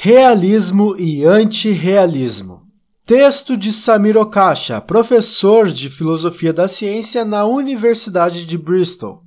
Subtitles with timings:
[0.00, 2.62] Realismo e antirrealismo.
[3.04, 9.24] Texto de Samir Okasha, professor de Filosofia da Ciência na Universidade de Bristol.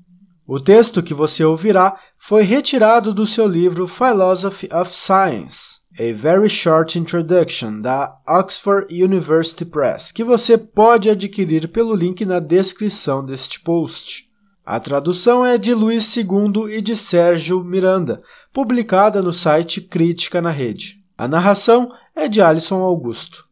[0.48, 6.48] O texto que você ouvirá foi retirado do seu livro Philosophy of Science, A Very
[6.48, 13.60] Short Introduction, da Oxford University Press, que você pode adquirir pelo link na descrição deste
[13.60, 14.31] post.
[14.66, 18.22] A tradução é de Luiz II e de Sérgio Miranda,
[18.54, 20.98] publicada no site Crítica na Rede.
[21.18, 23.46] A narração é de Alisson Augusto.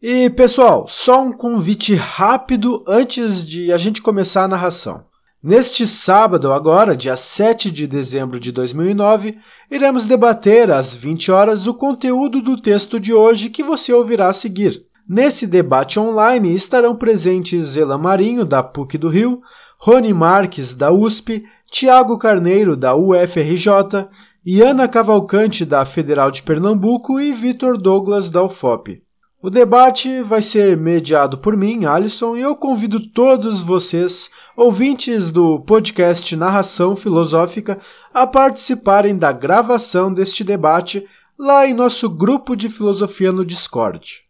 [0.00, 5.04] E pessoal, só um convite rápido antes de a gente começar a narração.
[5.42, 11.74] Neste sábado, agora, dia 7 de dezembro de 2009, iremos debater às 20 horas o
[11.74, 14.87] conteúdo do texto de hoje que você ouvirá a seguir.
[15.08, 19.40] Nesse debate online estarão presentes Elan Marinho, da PUC do Rio,
[19.78, 24.06] Rony Marques, da USP, Tiago Carneiro, da UFRJ,
[24.44, 29.02] Iana Cavalcante, da Federal de Pernambuco e Vitor Douglas, da UFOP.
[29.40, 35.58] O debate vai ser mediado por mim, Alisson, e eu convido todos vocês, ouvintes do
[35.60, 37.78] podcast Narração Filosófica,
[38.12, 41.06] a participarem da gravação deste debate
[41.38, 44.27] lá em nosso grupo de filosofia no Discord.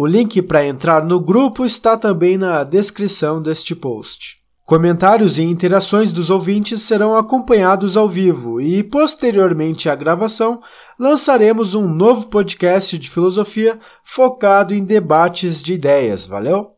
[0.00, 4.36] O link para entrar no grupo está também na descrição deste post.
[4.64, 10.60] Comentários e interações dos ouvintes serão acompanhados ao vivo e, posteriormente à gravação,
[10.96, 16.28] lançaremos um novo podcast de filosofia focado em debates de ideias.
[16.28, 16.76] Valeu?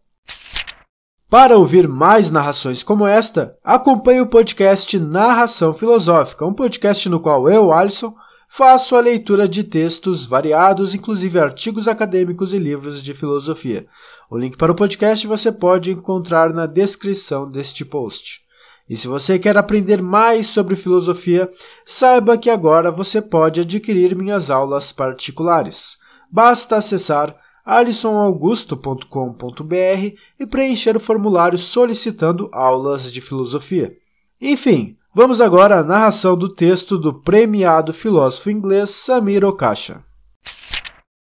[1.29, 7.51] Para ouvir mais narrações como esta, acompanhe o podcast Narração Filosófica, um podcast no qual
[7.51, 8.15] eu, Alisson,
[8.53, 13.87] faço a leitura de textos variados, inclusive artigos acadêmicos e livros de filosofia.
[14.29, 18.41] O link para o podcast você pode encontrar na descrição deste post.
[18.89, 21.49] E se você quer aprender mais sobre filosofia,
[21.87, 25.97] saiba que agora você pode adquirir minhas aulas particulares.
[26.29, 33.97] Basta acessar alisonaugusto.com.br e preencher o formulário solicitando aulas de filosofia.
[34.41, 40.05] Enfim, Vamos agora à narração do texto do premiado filósofo inglês Samir Okasha.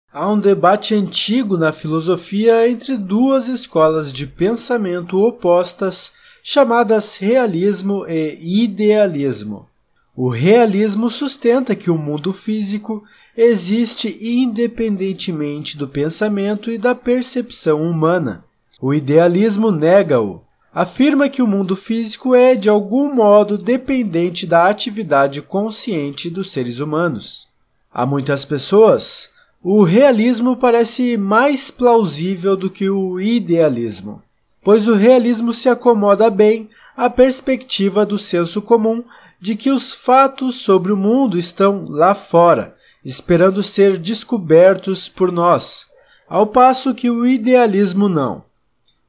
[0.10, 8.64] Há um debate antigo na filosofia entre duas escolas de pensamento opostas, chamadas realismo e
[8.64, 9.68] idealismo.
[10.16, 13.04] O realismo sustenta que o mundo físico
[13.36, 18.46] existe independentemente do pensamento e da percepção humana.
[18.80, 20.42] O idealismo nega-o,
[20.74, 26.80] afirma que o mundo físico é, de algum modo, dependente da atividade consciente dos seres
[26.80, 27.48] humanos.
[27.94, 29.30] A muitas pessoas,
[29.62, 34.22] o realismo parece mais plausível do que o idealismo,
[34.64, 39.04] pois o realismo se acomoda bem à perspectiva do senso comum
[39.40, 45.86] de que os fatos sobre o mundo estão lá fora, esperando ser descobertos por nós,
[46.28, 48.44] ao passo que o idealismo não.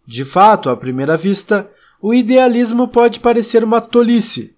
[0.07, 1.71] De fato, à primeira vista,
[2.01, 4.55] o idealismo pode parecer uma tolice,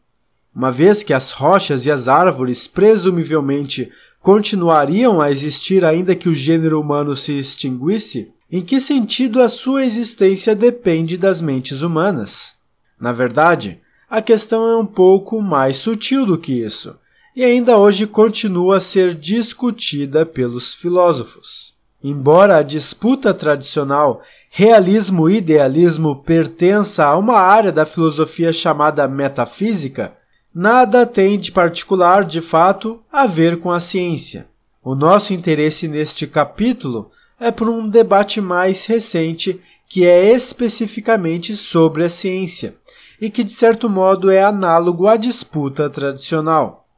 [0.55, 6.35] uma vez que as rochas e as árvores presumivelmente continuariam a existir ainda que o
[6.35, 12.55] gênero humano se extinguisse, em que sentido a sua existência depende das mentes humanas?
[12.99, 16.97] Na verdade, a questão é um pouco mais sutil do que isso,
[17.35, 21.75] e ainda hoje continua a ser discutida pelos filósofos.
[22.03, 24.23] Embora a disputa tradicional
[24.59, 30.17] realismo e idealismo pertença a uma área da filosofia chamada metafísica,
[30.55, 34.49] nada tem de particular, de fato, a ver com a ciência.
[34.83, 42.03] O nosso interesse neste capítulo é por um debate mais recente que é especificamente sobre
[42.03, 42.77] a ciência
[43.21, 46.88] e que, de certo modo, é análogo à disputa tradicional.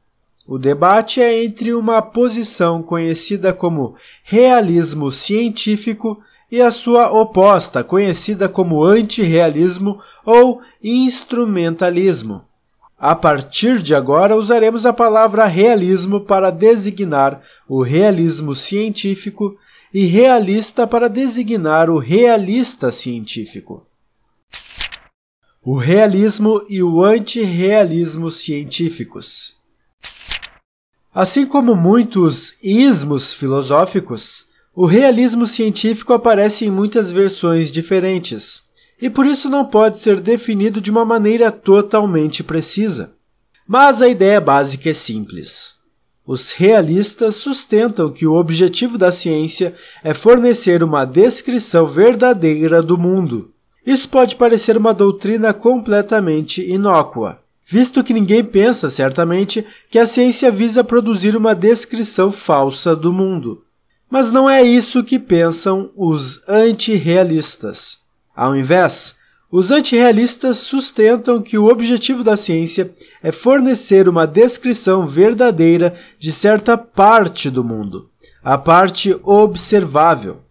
[0.47, 8.49] O debate é entre uma posição conhecida como realismo científico e a sua oposta, conhecida
[8.49, 12.45] como antirrealismo ou instrumentalismo.
[12.99, 19.57] A partir de agora, usaremos a palavra realismo para designar o realismo científico
[19.95, 23.87] e realista para designar o realista científico.
[25.63, 29.57] O realismo e o antirrealismo científicos.
[31.15, 34.48] Assim como muitos ismos filosóficos,
[34.81, 38.63] o realismo científico aparece em muitas versões diferentes,
[39.03, 43.11] e por isso não pode ser definido de uma maneira totalmente precisa.
[43.67, 45.73] Mas a ideia básica é simples.
[46.25, 53.51] Os realistas sustentam que o objetivo da ciência é fornecer uma descrição verdadeira do mundo.
[53.85, 57.41] Isso pode parecer uma doutrina completamente inócua.
[57.67, 63.65] visto que ninguém pensa, certamente, que a ciência visa produzir uma descrição falsa do mundo.
[64.11, 67.99] Mas não é isso que pensam os antirrealistas.
[68.35, 69.15] Ao invés,
[69.51, 76.77] os antirrealistas sustentam que o objetivo da ciência é fornecer uma descrição verdadeira de certa
[76.77, 78.11] parte do mundo,
[78.43, 80.43] a parte observável.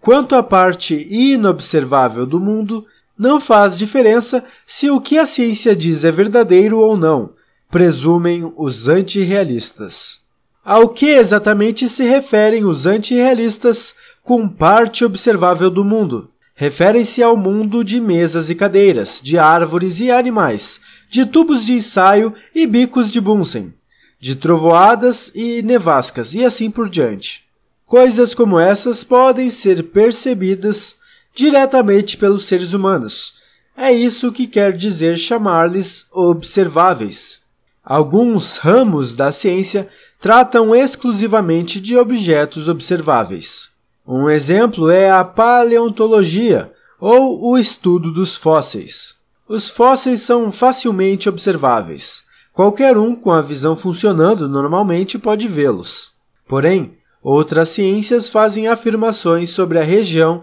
[0.00, 2.84] Quanto à parte inobservável do mundo,
[3.16, 7.34] não faz diferença se o que a ciência diz é verdadeiro ou não,
[7.70, 10.19] presumem os antirrealistas.
[10.64, 16.30] Ao que exatamente se referem os antirrealistas com parte observável do mundo?
[16.60, 20.78] referem-se ao mundo de mesas e cadeiras, de árvores e animais,
[21.08, 23.72] de tubos de ensaio e bicos de Bunsen,
[24.20, 27.46] de trovoadas e nevascas e assim por diante.
[27.86, 30.96] Coisas como essas podem ser percebidas
[31.34, 33.36] diretamente pelos seres humanos.
[33.74, 37.40] É isso que quer dizer chamar-lhes observáveis.
[37.82, 39.88] Alguns ramos da ciência
[40.20, 43.70] tratam exclusivamente de objetos observáveis.
[44.06, 46.70] Um exemplo é a paleontologia,
[47.00, 49.16] ou o estudo dos fósseis.
[49.48, 52.22] Os fósseis são facilmente observáveis.
[52.52, 56.12] Qualquer um com a visão funcionando normalmente pode vê-los.
[56.46, 60.42] Porém, outras ciências fazem afirmações sobre a região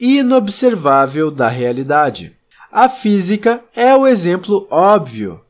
[0.00, 2.34] inobservável da realidade.
[2.72, 5.40] A física é o exemplo óbvio.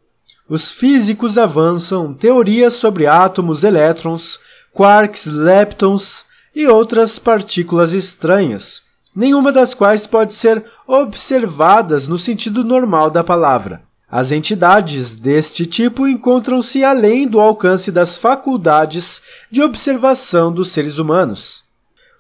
[0.49, 4.41] Os físicos avançam teorias sobre átomos, elétrons,
[4.73, 6.25] quarks, leptons,
[6.59, 8.83] e outras partículas estranhas,
[9.15, 13.83] nenhuma das quais pode ser observadas no sentido normal da palavra.
[14.11, 21.63] As entidades deste tipo encontram-se além do alcance das faculdades de observação dos seres humanos.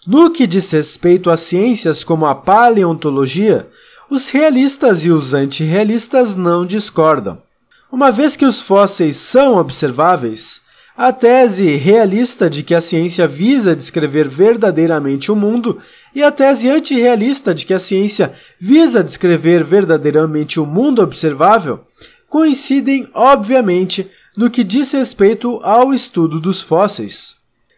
[0.06, 3.68] No que diz respeito a ciências como a paleontologia,
[4.08, 7.42] os realistas e os antirrealistas não discordam.
[7.90, 10.60] Uma vez que os fósseis são observáveis,
[10.94, 15.78] a tese realista de que a ciência visa descrever verdadeiramente o mundo
[16.14, 18.30] e a tese antirrealista de que a ciência
[18.60, 21.80] visa descrever verdadeiramente o mundo observável
[22.28, 27.36] coincidem, obviamente, no que diz respeito ao estudo dos fósseis.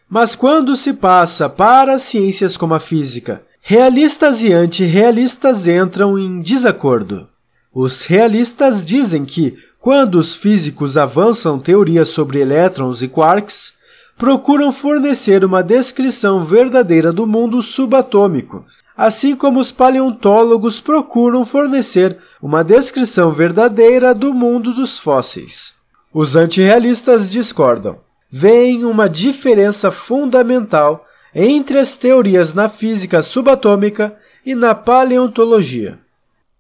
[0.09, 7.29] Mas quando se passa para ciências como a física, realistas e antirrealistas entram em desacordo.
[7.73, 13.75] Os realistas dizem que quando os físicos avançam teorias sobre elétrons e quarks,
[14.19, 18.65] procuram fornecer uma descrição verdadeira do mundo subatômico,
[18.97, 25.75] assim como os paleontólogos procuram fornecer uma descrição verdadeira do mundo dos fósseis.
[26.13, 27.99] Os antirrealistas discordam.
[28.29, 34.15] Veem uma diferença fundamental entre as teorias na física subatômica
[34.45, 35.99] e na paleontologia.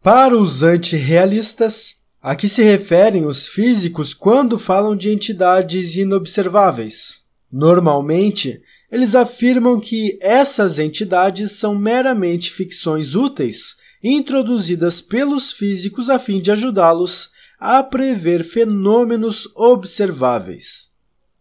[0.02, 7.20] Para os antirrealistas, a que se referem os físicos quando falam de entidades inobserváveis?
[7.52, 16.40] Normalmente, eles afirmam que essas entidades são meramente ficções úteis introduzidas pelos físicos a fim
[16.40, 20.92] de ajudá-los a prever fenômenos observáveis.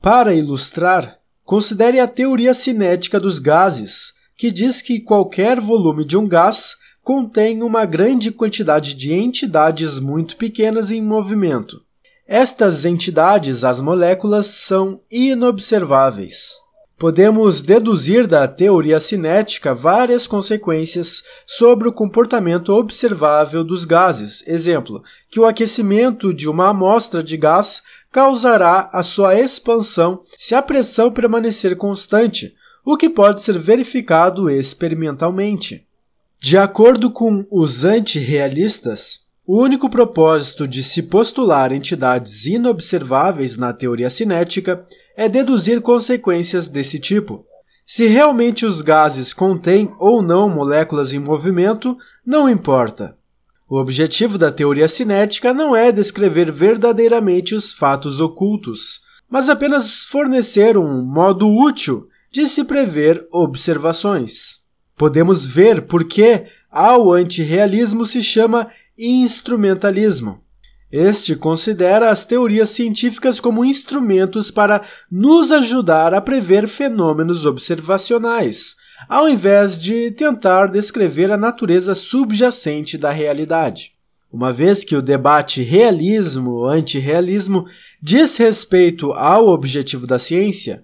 [0.02, 6.28] Para ilustrar, considere a teoria cinética dos gases, que diz que qualquer volume de um
[6.28, 6.76] gás
[7.10, 11.82] contém uma grande quantidade de entidades muito pequenas em movimento.
[12.28, 16.58] Estas entidades, as moléculas, são inobserváveis.
[17.00, 24.44] Podemos deduzir da teoria cinética várias consequências sobre o comportamento observável dos gases.
[24.46, 25.02] Exemplo,
[25.32, 31.10] que o aquecimento de uma amostra de gás causará a sua expansão se a pressão
[31.10, 32.54] permanecer constante,
[32.86, 35.89] o que pode ser verificado experimentalmente.
[36.42, 44.10] De acordo com os antirrealistas, o único propósito de se postular entidades inobserváveis na teoria
[44.10, 44.86] cinética
[45.18, 47.46] é deduzir consequências desse tipo.
[47.86, 53.18] Se realmente os gases contêm ou não moléculas em movimento, não importa.
[53.68, 60.78] O objetivo da teoria cinética não é descrever verdadeiramente os fatos ocultos, mas apenas fornecer
[60.78, 64.60] um modo útil de se prever observações
[65.00, 70.44] podemos ver por que ao antirrealismo se chama instrumentalismo.
[70.92, 78.76] Este considera as teorias científicas como instrumentos para nos ajudar a prever fenômenos observacionais,
[79.08, 83.94] ao invés de tentar descrever a natureza subjacente da realidade.
[84.30, 87.66] Uma vez que o debate realismo-antirrealismo
[88.02, 90.84] diz respeito ao objetivo da ciência,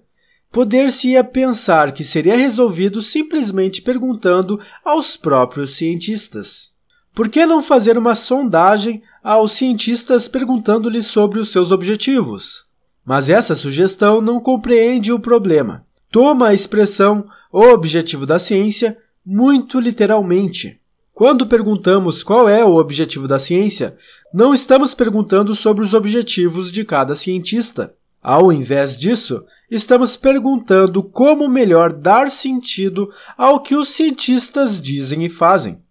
[0.50, 6.70] poder-se-ia pensar que seria resolvido simplesmente perguntando aos próprios cientistas.
[7.14, 12.66] por que não fazer uma sondagem aos cientistas perguntando-lhes sobre os seus objetivos?
[13.04, 15.86] Mas essa sugestão não compreende o problema.
[16.10, 20.80] Toma a expressão o objetivo da ciência muito literalmente.
[21.12, 23.96] Quando perguntamos qual é o objetivo da ciência,
[24.34, 27.94] não estamos perguntando sobre os objetivos de cada cientista.
[28.22, 35.28] Ao invés disso, estamos perguntando como melhor dar sentido ao que os cientistas dizem e
[35.28, 35.82] fazem.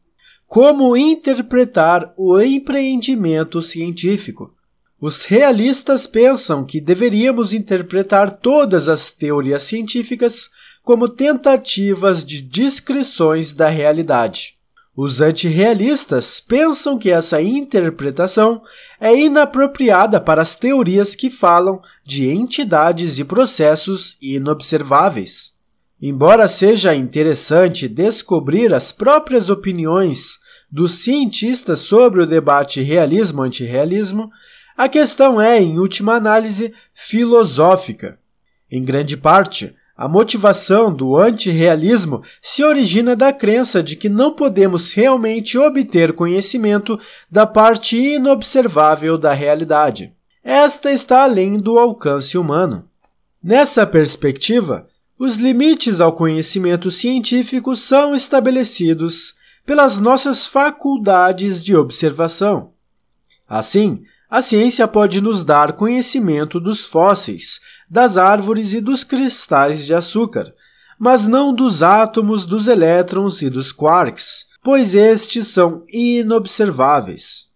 [0.48, 4.54] Como interpretar o empreendimento científico?
[5.00, 10.50] Os realistas pensam que deveríamos interpretar todas as teorias científicas
[10.82, 14.55] como tentativas de descrições da realidade.
[14.96, 18.62] Os antirrealistas pensam que essa interpretação
[19.00, 25.54] é inapropriada para as teorias que falam de entidades e processos inobserváveis.
[26.02, 30.40] Embora seja interessante descobrir as próprias opiniões
[30.72, 34.32] dos cientistas sobre o debate realismo-antirrealismo,
[34.78, 38.18] a questão é, em última análise, filosófica.
[38.72, 44.92] Em grande parte, a motivação do antirrealismo se origina da crença de que não podemos
[44.92, 47.00] realmente obter conhecimento
[47.32, 50.14] da parte inobservável da realidade.
[50.44, 52.88] Esta está além do alcance humano.
[53.42, 54.86] Nessa perspectiva,
[55.18, 59.36] os limites ao conhecimento científico são estabelecidos
[59.66, 62.72] pelas nossas faculdades de observação.
[63.48, 69.94] Assim, a ciência pode nos dar conhecimento dos fósseis, das árvores e dos cristais de
[69.94, 70.54] açúcar,
[70.98, 77.48] mas não dos átomos, dos elétrons e dos quarks, pois estes são inobserváveis.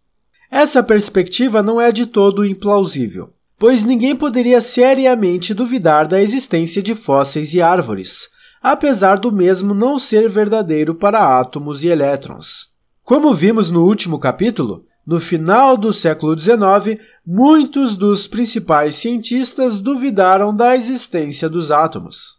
[0.52, 6.96] Essa perspectiva não é de todo implausível, pois ninguém poderia seriamente duvidar da existência de
[6.96, 8.30] fósseis e árvores,
[8.62, 12.70] apesar do mesmo não ser verdadeiro para átomos e elétrons.
[13.04, 20.56] Como vimos no último capítulo, no final do século XIX, muitos dos principais cientistas duvidaram
[20.56, 22.38] da existência dos átomos.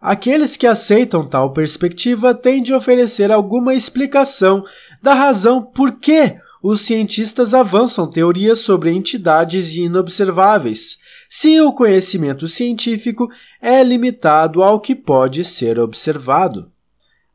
[0.00, 4.64] Aqueles que aceitam tal perspectiva têm de oferecer alguma explicação
[5.00, 10.98] da razão por que os cientistas avançam teorias sobre entidades inobserváveis,
[11.30, 13.30] se o conhecimento científico
[13.62, 16.68] é limitado ao que pode ser observado.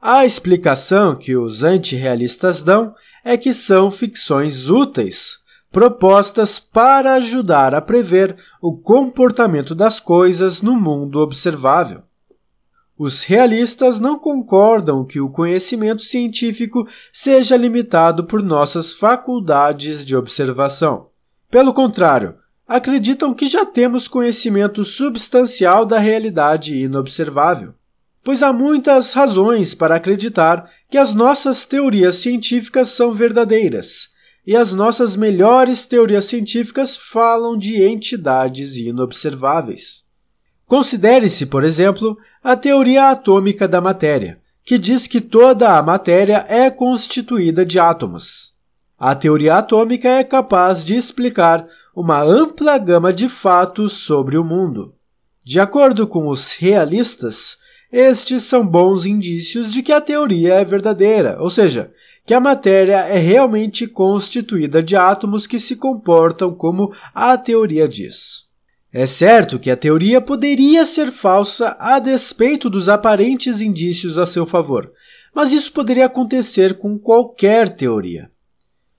[0.02, 5.38] A explicação que os antirrealistas dão é que são ficções úteis,
[5.72, 12.04] propostas para ajudar a prever o comportamento das coisas no mundo observável.
[12.98, 21.08] Os realistas não concordam que o conhecimento científico seja limitado por nossas faculdades de observação.
[21.50, 22.36] Pelo contrário,
[22.68, 27.74] acreditam que já temos conhecimento substancial da realidade inobservável
[28.24, 34.10] pois há muitas razões para acreditar que as nossas teorias científicas são verdadeiras,
[34.46, 40.04] e as nossas melhores teorias científicas falam de entidades inobserváveis.
[40.68, 46.70] Considere-se, por exemplo, a teoria atômica da matéria, que diz que toda a matéria é
[46.70, 48.54] constituída de átomos.
[48.96, 54.94] A teoria atômica é capaz de explicar uma ampla gama de fatos sobre o mundo.
[55.44, 57.63] De acordo com os realistas,
[57.94, 61.94] estes são bons indícios de que a teoria é verdadeira, ou seja,
[62.26, 68.48] que a matéria é realmente constituída de átomos que se comportam como a teoria diz.
[68.92, 74.48] É certo que a teoria poderia ser falsa a despeito dos aparentes indícios a seu
[74.48, 74.92] favor,
[75.32, 78.32] mas isso poderia acontecer com qualquer teoria.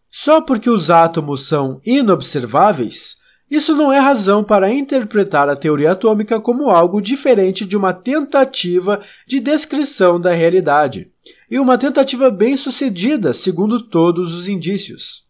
[0.09, 3.17] Só porque os átomos são inobserváveis,
[3.55, 9.01] isso não é razão para interpretar a teoria atômica como algo diferente de uma tentativa
[9.27, 11.11] de descrição da realidade,
[11.51, 15.25] e uma tentativa bem-sucedida, segundo todos os indícios.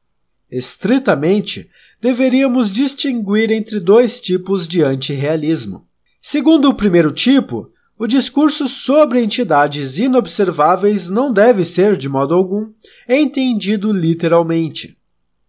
[0.51, 1.69] Estritamente,
[2.01, 5.87] deveríamos distinguir entre dois tipos de antirrealismo.
[6.21, 12.73] Segundo o primeiro tipo, o discurso sobre entidades inobserváveis não deve ser, de modo algum,
[13.09, 14.97] entendido literalmente.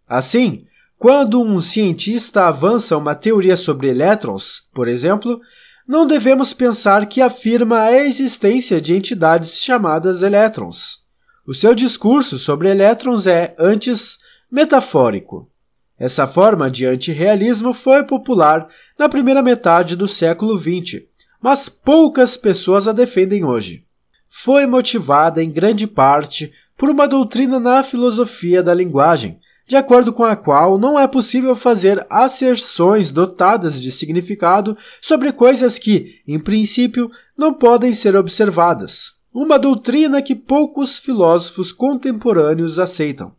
[0.07, 0.65] Assim,
[0.97, 5.39] quando um cientista avança uma teoria sobre elétrons, por exemplo,
[5.87, 11.05] não devemos pensar que afirma a existência de entidades chamadas elétrons.
[11.45, 14.17] O seu discurso sobre elétrons é, antes,
[14.51, 15.49] metafórico.
[15.97, 21.03] Essa forma de antirrealismo foi popular na primeira metade do século XX,
[21.41, 23.85] mas poucas pessoas a defendem hoje.
[24.27, 30.23] Foi motivada em grande parte por uma doutrina na filosofia da linguagem, de acordo com
[30.23, 37.09] a qual não é possível fazer asserções dotadas de significado sobre coisas que, em princípio,
[37.37, 39.13] não podem ser observadas.
[39.33, 43.33] Uma doutrina que poucos filósofos contemporâneos aceitam.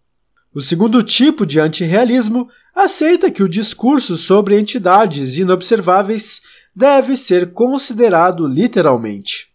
[0.52, 6.40] O segundo tipo de antirrealismo aceita que o discurso sobre entidades inobserváveis
[6.74, 9.48] deve ser considerado literalmente.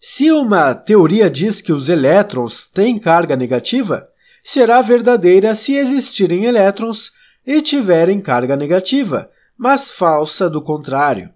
[0.00, 4.06] Se uma teoria diz que os elétrons têm carga negativa,
[4.44, 7.10] será verdadeira se existirem elétrons
[7.46, 11.30] e tiverem carga negativa, mas falsa do contrário.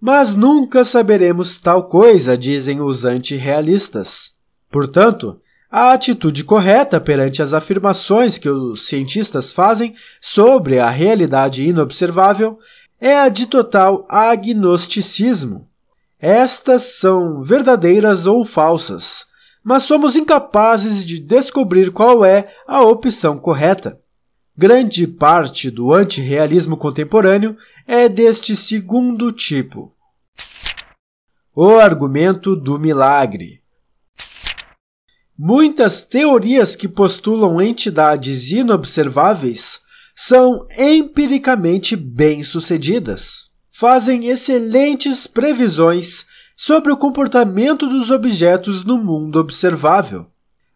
[0.00, 4.34] Mas nunca saberemos tal coisa, dizem os antirrealistas.
[4.70, 5.40] Portanto,
[5.70, 12.58] a atitude correta perante as afirmações que os cientistas fazem sobre a realidade inobservável
[13.00, 15.68] é a de total agnosticismo.
[16.20, 19.26] Estas são verdadeiras ou falsas,
[19.62, 24.00] mas somos incapazes de descobrir qual é a opção correta.
[24.56, 29.94] Grande parte do antirrealismo contemporâneo é deste segundo tipo.
[31.54, 33.62] O argumento do milagre.
[35.38, 39.80] Muitas teorias que postulam entidades inobserváveis
[40.14, 43.50] são empiricamente bem-sucedidas.
[43.70, 46.26] Fazem excelentes previsões
[46.64, 50.26] sobre o comportamento dos objetos no mundo observável.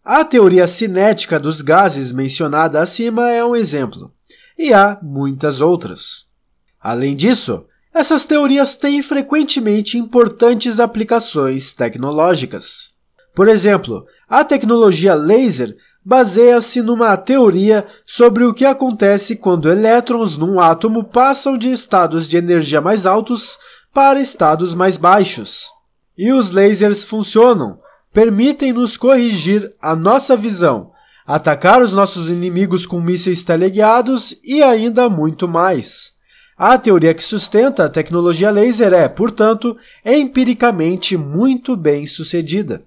[0.05, 4.13] A teoria cinética dos gases mencionada acima é um exemplo,
[4.59, 6.27] e há muitas outras.
[6.83, 12.91] Além disso, essas teorias têm frequentemente importantes aplicações tecnológicas.
[13.33, 20.59] Por exemplo, a tecnologia laser baseia-se numa teoria sobre o que acontece quando elétrons num
[20.59, 23.57] átomo passam de estados de energia mais altos
[23.95, 25.76] para estados mais baixos.
[26.17, 27.79] E os lasers funcionam,
[28.13, 30.93] permitem-nos corrigir a nossa visão,
[31.27, 36.15] atacar os nossos inimigos com mísseis teleguiados e ainda muito mais.
[36.57, 42.87] A teoria que sustenta a tecnologia laser é, portanto, empiricamente muito bem sucedida.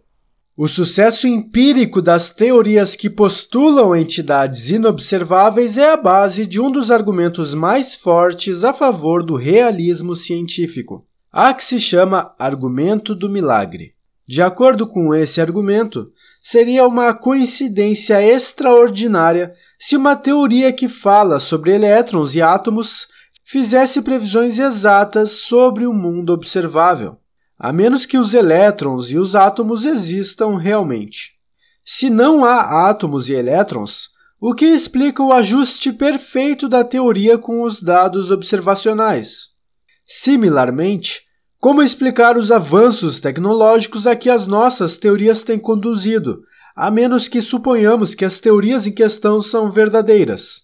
[0.57, 6.89] O sucesso empírico das teorias que postulam entidades inobserváveis é a base de um dos
[6.91, 11.05] argumentos mais fortes a favor do realismo científico.
[11.31, 13.93] Há que se chama argumento do milagre.
[14.27, 21.73] De acordo com esse argumento, seria uma coincidência extraordinária se uma teoria que fala sobre
[21.73, 23.08] elétrons e átomos
[23.43, 27.17] fizesse previsões exatas sobre o mundo observável
[27.60, 31.34] a menos que os elétrons e os átomos existam realmente.
[31.84, 37.62] Se não há átomos e elétrons, o que explica o ajuste perfeito da teoria com
[37.63, 39.48] os dados observacionais.
[40.12, 41.22] Similarmente,
[41.60, 46.41] como explicar os avanços tecnológicos a que as nossas teorias têm conduzido,
[46.76, 50.63] a menos que suponhamos que as teorias em questão são verdadeiras?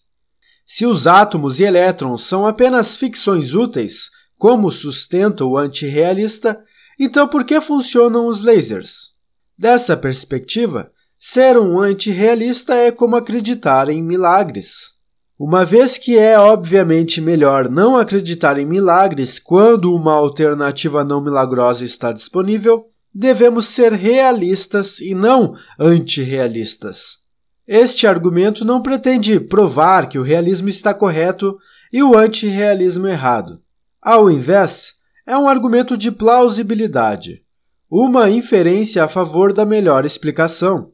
[0.65, 6.59] Se os átomos e elétrons são apenas ficções úteis, como sustenta o antirrealista,
[6.99, 9.13] então, por que funcionam os lasers?
[9.55, 14.94] Dessa perspectiva, ser um antirrealista é como acreditar em milagres.
[15.37, 21.83] Uma vez que é obviamente melhor não acreditar em milagres quando uma alternativa não milagrosa
[21.83, 27.19] está disponível, devemos ser realistas e não antirrealistas.
[27.67, 31.57] Este argumento não pretende provar que o realismo está correto
[31.91, 33.59] e o antirrealismo errado.
[34.01, 34.93] Ao invés,
[35.27, 37.41] é um argumento de plausibilidade,
[37.89, 40.91] uma inferência a favor da melhor explicação.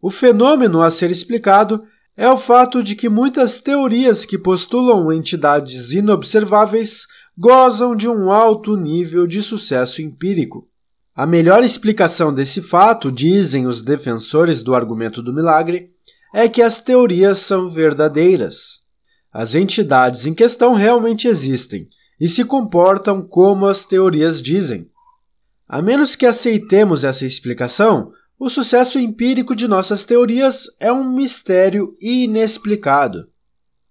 [0.00, 1.84] O fenômeno a ser explicado
[2.20, 7.06] é o fato de que muitas teorias que postulam entidades inobserváveis
[7.38, 10.68] gozam de um alto nível de sucesso empírico.
[11.14, 15.92] A melhor explicação desse fato, dizem os defensores do argumento do milagre,
[16.34, 18.80] é que as teorias são verdadeiras.
[19.32, 21.88] As entidades em questão realmente existem
[22.20, 24.90] e se comportam como as teorias dizem.
[25.68, 31.96] A menos que aceitemos essa explicação, o sucesso empírico de nossas teorias é um mistério
[32.00, 33.28] inexplicado.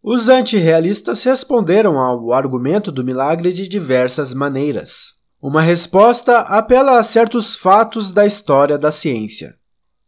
[0.02, 5.18] Os antirrealistas responderam ao argumento do milagre de diversas maneiras.
[5.42, 9.56] Uma resposta apela a certos fatos da história da ciência.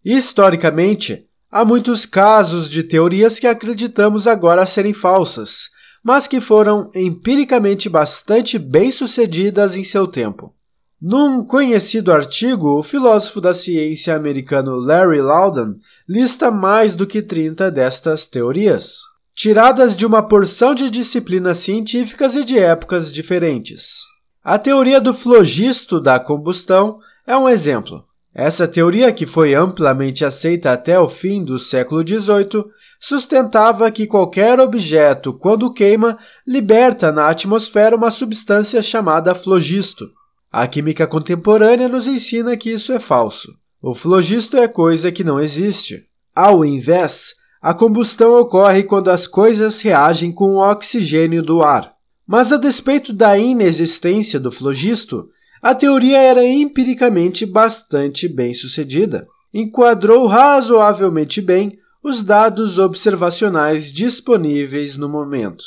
[0.06, 5.70] Historicamente, há muitos casos de teorias que acreditamos agora serem falsas,
[6.02, 10.56] mas que foram empiricamente bastante bem-sucedidas em seu tempo.
[11.02, 15.76] Num conhecido artigo, o filósofo da ciência americano Larry Loudon
[16.08, 22.44] lista mais do que 30 destas teorias, tiradas de uma porção de disciplinas científicas e
[22.44, 24.02] de épocas diferentes.
[24.44, 28.04] A teoria do flogisto da combustão é um exemplo.
[28.36, 32.66] Essa teoria, que foi amplamente aceita até o fim do século XVIII,
[33.00, 40.19] sustentava que qualquer objeto, quando queima, liberta na atmosfera uma substância chamada flogisto.
[40.52, 43.54] A química contemporânea nos ensina que isso é falso.
[43.82, 46.06] O flogisto é coisa que não existe.
[46.36, 51.94] Ao invés, A combustão ocorre quando as coisas reagem com o oxigênio do ar.
[52.26, 55.28] Mas, a despeito da inexistência do flogisto,
[55.62, 59.28] a teoria era empiricamente bastante bem sucedida.
[59.54, 65.66] Enquadrou razoavelmente bem os dados observacionais disponíveis no momento.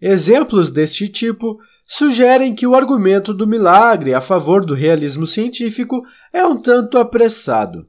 [0.00, 6.44] Exemplos deste tipo sugerem que o argumento do milagre a favor do realismo científico é
[6.44, 7.86] um tanto apressado.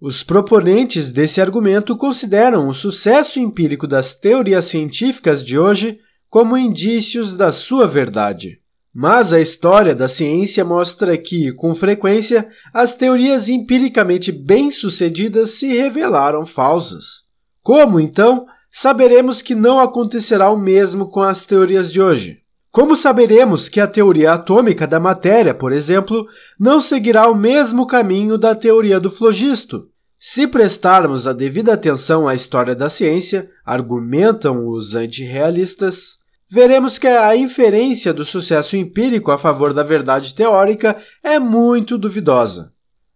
[0.00, 7.36] Os proponentes desse argumento consideram o sucesso empírico das teorias científicas de hoje como indícios
[7.36, 8.60] da sua verdade.
[8.92, 16.44] Mas a história da ciência mostra que, com frequência, as teorias empiricamente bem-sucedidas se revelaram
[16.44, 17.22] falsas.
[17.62, 22.41] Como, então, saberemos que não acontecerá o mesmo com as teorias de hoje?
[22.72, 26.26] Como saberemos que a teoria atômica da matéria, por exemplo,
[26.58, 29.90] não seguirá o mesmo caminho da teoria do flogisto?
[30.18, 36.16] Se prestarmos a devida atenção à história da ciência, argumentam os antirrealistas,
[36.48, 42.72] veremos que a inferência do sucesso empírico a favor da verdade teórica é muito duvidosa.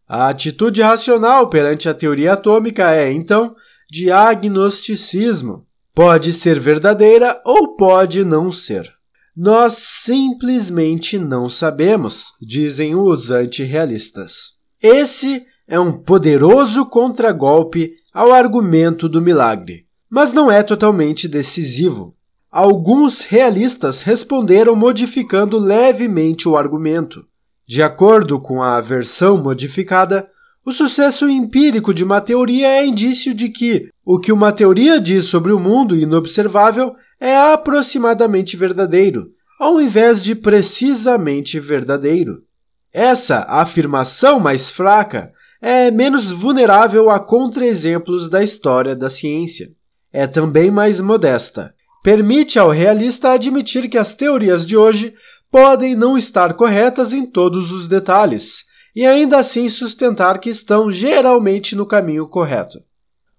[0.07, 3.57] A atitude racional perante a teoria atômica é, então,
[3.91, 5.67] diagnosticismo.
[5.95, 8.96] Pode ser verdadeira ou pode não ser.
[9.37, 14.53] Nós simplesmente não sabemos, dizem os antirrealistas.
[14.83, 22.17] Esse é um poderoso contragolpe ao argumento do milagre, mas não é totalmente decisivo.
[22.51, 27.27] Alguns realistas responderam modificando levemente o argumento.
[27.69, 30.31] De acordo com a versão modificada,
[30.65, 35.27] o sucesso empírico de uma teoria é indício de que o que uma teoria diz
[35.27, 42.45] sobre o mundo inobservável é aproximadamente verdadeiro, ao invés de precisamente verdadeiro.
[42.93, 49.73] Essa afirmação mais fraca é menos vulnerável a contra-exemplos da história da ciência.
[50.13, 51.75] É também mais modesta
[52.07, 55.13] permite ao realista admitir que as teorias de hoje
[55.51, 58.65] podem não estar corretas em todos os detalhes,
[58.95, 62.79] e ainda assim sustentar que estão geralmente no caminho correto.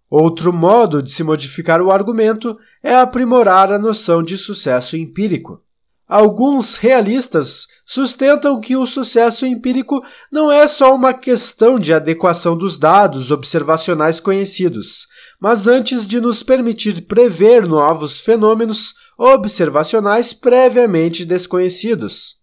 [0.09, 5.61] Outro modo de se modificar o argumento é aprimorar a noção de sucesso empírico.
[6.07, 12.77] Alguns realistas sustentam que o sucesso empírico não é só uma questão de adequação dos
[12.77, 15.05] dados observacionais conhecidos,
[15.37, 22.37] mas antes de nos permitir prever novos fenômenos observacionais previamente desconhecidos.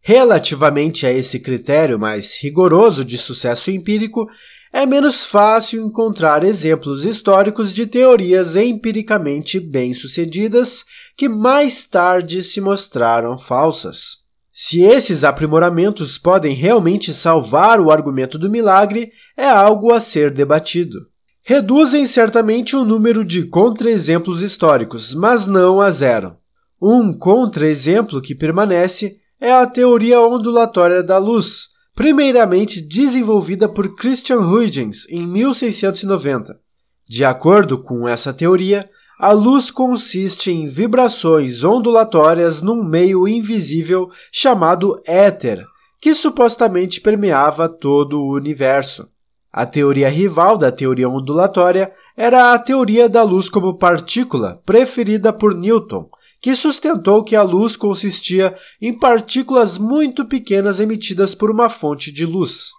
[0.00, 4.28] Relativamente a esse critério mais rigoroso de sucesso empírico,
[4.72, 10.84] é menos fácil encontrar exemplos históricos de teorias empiricamente bem-sucedidas
[11.16, 14.20] que mais tarde se mostraram falsas.
[14.52, 21.06] Se esses aprimoramentos podem realmente salvar o argumento do milagre, é algo a ser debatido.
[21.42, 26.36] Reduzem certamente o número de contra-exemplos históricos, mas não a zero.
[26.80, 35.06] Um contra-exemplo que permanece é a teoria ondulatória da luz, primeiramente desenvolvida por Christian Huygens
[35.10, 36.58] em 1690.
[37.06, 44.98] De acordo com essa teoria, a luz consiste em vibrações ondulatórias num meio invisível chamado
[45.04, 45.62] éter,
[46.00, 49.06] que supostamente permeava todo o universo.
[49.52, 55.54] A teoria rival da teoria ondulatória era a teoria da luz como partícula, preferida por
[55.54, 56.08] Newton,
[56.40, 62.24] que sustentou que a luz consistia em partículas muito pequenas emitidas por uma fonte de
[62.24, 62.70] luz.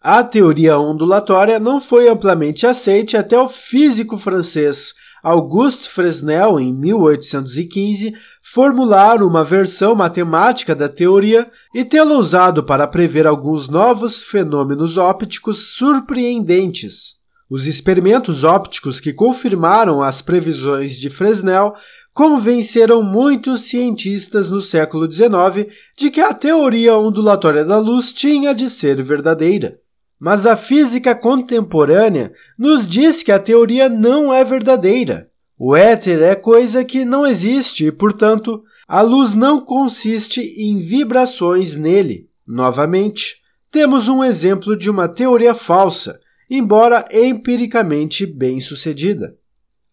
[0.00, 4.92] A teoria ondulatória não foi amplamente aceita até o físico francês
[5.24, 13.26] Auguste Fresnel, em 1815, formular uma versão matemática da teoria e tê-la usado para prever
[13.26, 17.14] alguns novos fenômenos ópticos surpreendentes.
[17.48, 21.74] Os experimentos ópticos que confirmaram as previsões de Fresnel
[22.14, 28.70] convenceram muitos cientistas no século XIX de que a teoria ondulatória da luz tinha de
[28.70, 29.76] ser verdadeira.
[30.18, 35.28] Mas a física contemporânea nos diz que a teoria não é verdadeira.
[35.58, 41.74] O éter é coisa que não existe e, portanto, a luz não consiste em vibrações
[41.74, 42.28] nele.
[42.46, 43.36] Novamente,
[43.72, 49.34] temos um exemplo de uma teoria falsa, embora empiricamente bem sucedida.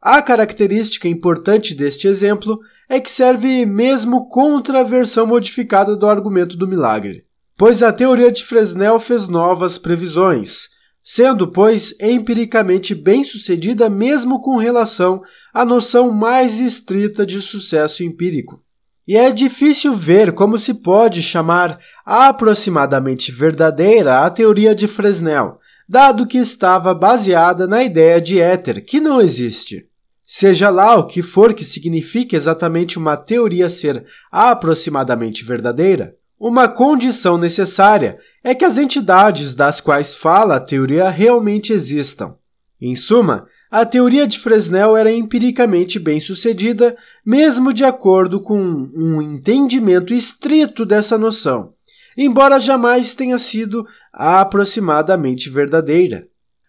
[0.02, 2.60] A característica importante deste exemplo
[2.90, 7.26] é que serve mesmo contra a versão modificada do argumento do milagre
[7.62, 10.70] pois a teoria de Fresnel fez novas previsões,
[11.04, 15.22] sendo, pois, empiricamente bem-sucedida mesmo com relação
[15.54, 18.64] à noção mais estrita de sucesso empírico.
[19.08, 26.26] E é difícil ver como se pode chamar aproximadamente verdadeira a teoria de Fresnel, dado
[26.26, 29.88] que estava baseada na ideia de éter, que não existe.
[30.34, 37.38] Seja lá o que for que signifique exatamente uma teoria ser aproximadamente verdadeira, uma condição
[37.38, 42.36] necessária é que as entidades das quais fala a teoria realmente existam.
[42.80, 49.22] Em suma, a teoria de Fresnel era empiricamente bem sucedida, mesmo de acordo com um
[49.22, 51.74] entendimento estrito dessa noção,
[52.18, 56.26] embora jamais tenha sido aproximadamente verdadeira.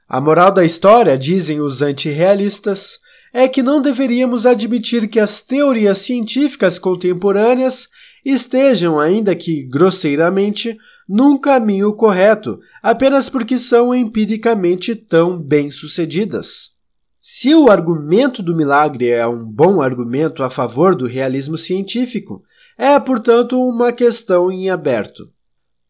[0.09, 2.99] A moral da história, dizem os antirrealistas,
[3.33, 7.89] é que não deveríamos admitir que as teorias científicas contemporâneas
[8.25, 10.77] estejam, ainda que grosseiramente,
[11.09, 16.73] num caminho correto, apenas porque são empiricamente tão bem-sucedidas.
[17.21, 22.43] Se o argumento do milagre é um bom argumento a favor do realismo científico,
[22.77, 25.31] é, portanto, uma questão em aberto.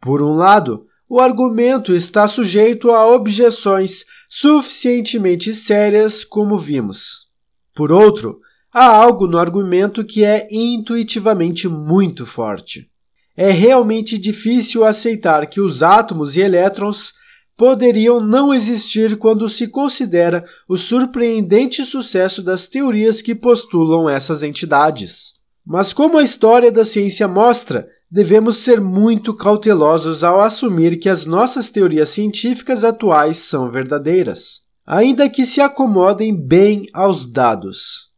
[0.00, 7.31] Por um lado, o argumento está sujeito a objeções suficientemente sérias, como vimos.
[7.74, 8.40] Por outro,
[8.72, 12.90] há algo no argumento que é intuitivamente muito forte.
[13.36, 17.14] É realmente difícil aceitar que os átomos e elétrons
[17.56, 25.34] poderiam não existir quando se considera o surpreendente sucesso das teorias que postulam essas entidades.
[25.64, 31.24] Mas, como a história da ciência mostra, devemos ser muito cautelosos ao assumir que as
[31.24, 38.10] nossas teorias científicas atuais são verdadeiras ainda que se acomodem bem aos dados.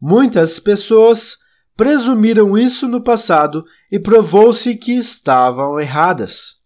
[0.00, 1.38] Muitas pessoas
[1.76, 6.56] presumiram isso no passado e provou-se que estavam erradas.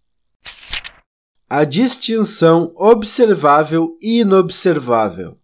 [1.49, 5.39] A distinção observável e inobservável.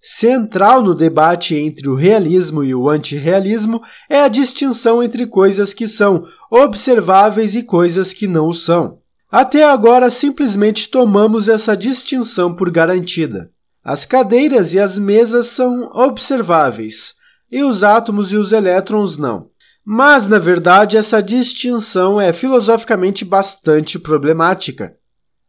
[0.00, 5.88] Central no debate entre o realismo e o antirrealismo é a distinção entre coisas que
[5.88, 9.00] são observáveis e coisas que não são.
[9.36, 13.50] Até agora, simplesmente tomamos essa distinção por garantida.
[13.82, 17.16] As cadeiras e as mesas são observáveis,
[17.50, 19.48] e os átomos e os elétrons não.
[19.84, 24.94] Mas, na verdade, essa distinção é filosoficamente bastante problemática.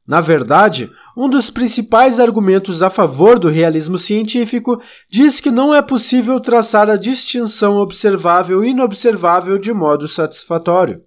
[0.08, 5.84] Na verdade, um dos principais argumentos a favor do realismo científico diz que não é
[5.84, 11.04] possível traçar a distinção observável e inobservável de modo satisfatório.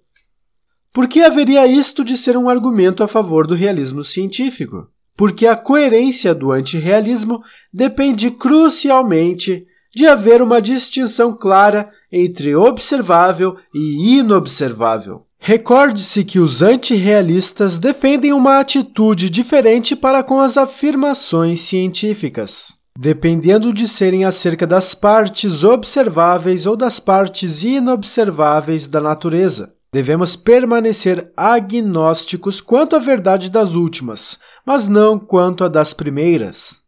[0.99, 4.89] Por que haveria isto de ser um argumento a favor do realismo científico?
[5.15, 7.41] Porque a coerência do antirrealismo
[7.73, 15.25] depende crucialmente de haver uma distinção clara entre observável e inobservável.
[15.39, 23.87] Recorde-se que os antirrealistas defendem uma atitude diferente para com as afirmações científicas, dependendo de
[23.87, 29.78] serem acerca das partes observáveis ou das partes inobserváveis da natureza.
[29.91, 36.81] Devemos permanecer agnósticos quanto à verdade das últimas, mas não quanto à das primeiras.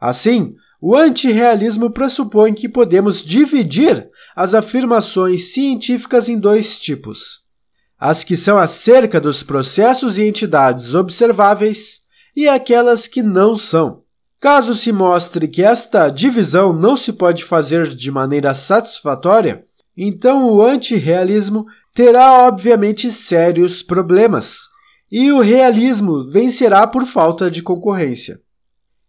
[0.00, 7.42] Assim, o antirrealismo pressupõe que podemos dividir as afirmações científicas em dois tipos:
[7.98, 12.00] as que são acerca dos processos e entidades observáveis
[12.34, 14.02] e aquelas que não são.
[14.40, 20.62] Caso se mostre que esta divisão não se pode fazer de maneira satisfatória, então o
[20.62, 21.66] antirrealismo
[22.00, 24.60] terá obviamente sérios problemas,
[25.12, 28.40] e o realismo vencerá por falta de concorrência.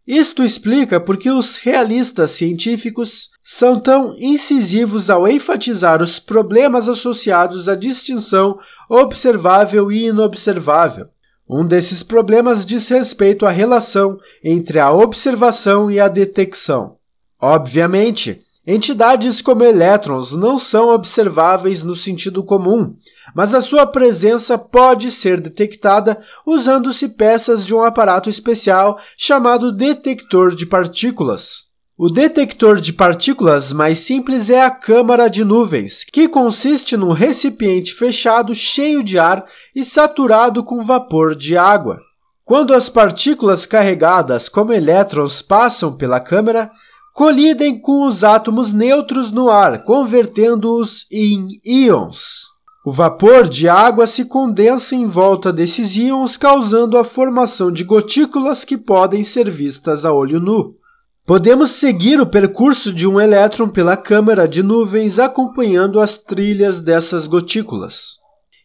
[0.05, 7.75] Isto explica porque os realistas científicos são tão incisivos ao enfatizar os problemas associados à
[7.75, 11.07] distinção observável e inobservável.
[11.49, 16.97] Um desses problemas diz respeito à relação entre a observação e a detecção.
[17.39, 22.95] Obviamente, Entidades como elétrons não são observáveis no sentido comum,
[23.33, 30.53] mas a sua presença pode ser detectada usando-se peças de um aparato especial chamado detector
[30.53, 31.71] de partículas.
[31.97, 37.95] O detector de partículas mais simples é a câmara de nuvens, que consiste num recipiente
[37.95, 39.43] fechado cheio de ar
[39.75, 41.99] e saturado com vapor de água.
[42.45, 46.71] Quando as partículas carregadas como elétrons passam pela câmara,
[47.13, 52.49] colidem com os átomos neutros no ar, convertendo-os em íons.
[52.83, 58.65] O vapor de água se condensa em volta desses íons, causando a formação de gotículas
[58.65, 60.75] que podem ser vistas a olho nu.
[61.23, 67.27] Podemos seguir o percurso de um elétron pela câmara de nuvens acompanhando as trilhas dessas
[67.27, 68.15] gotículas.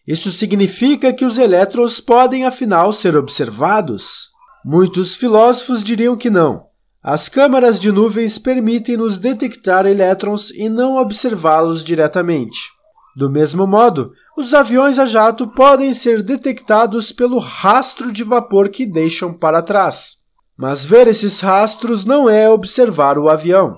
[0.07, 4.31] Isso significa que os elétrons podem, afinal, ser observados?
[4.65, 6.66] Muitos filósofos diriam que não.
[7.07, 12.59] As câmaras de nuvens permitem-nos detectar elétrons e não observá-los diretamente.
[13.17, 18.85] Do mesmo modo, os aviões a jato podem ser detectados pelo rastro de vapor que
[18.85, 20.17] deixam para trás.
[20.59, 23.77] Mas ver esses rastros não é observar o avião.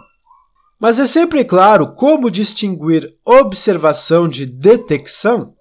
[0.80, 5.52] Mas é sempre claro como distinguir observação de detecção?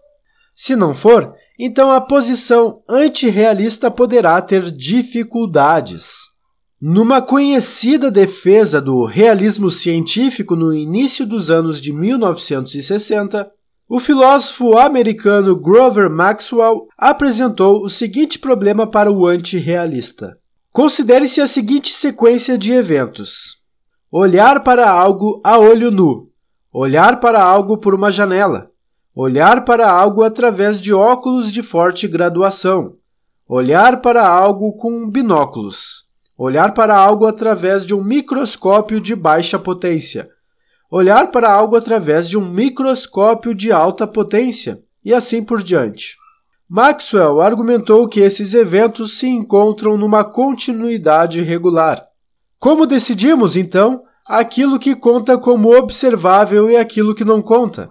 [0.55, 6.36] Se não for, então a posição antirrealista poderá ter dificuldades.
[6.79, 13.51] Numa conhecida defesa do realismo científico no início dos anos de 1960,
[13.89, 20.37] o filósofo americano Grover Maxwell apresentou o seguinte problema para o antirrealista.
[20.71, 23.55] Considere-se a seguinte sequência de eventos:
[24.11, 26.29] olhar para algo a olho nu,
[26.71, 28.69] olhar para algo por uma janela,
[29.15, 32.97] olhar para algo através de óculos de forte graduação,
[33.47, 36.06] olhar para algo com binóculos,
[36.37, 40.29] olhar para algo através de um microscópio de baixa potência,
[40.91, 46.15] olhar para algo através de um microscópio de alta potência, e assim por diante.
[46.69, 52.05] Maxwell argumentou que esses eventos se encontram numa continuidade regular.
[52.59, 57.89] Como decidimos, então, aquilo que conta como observável e aquilo que não conta?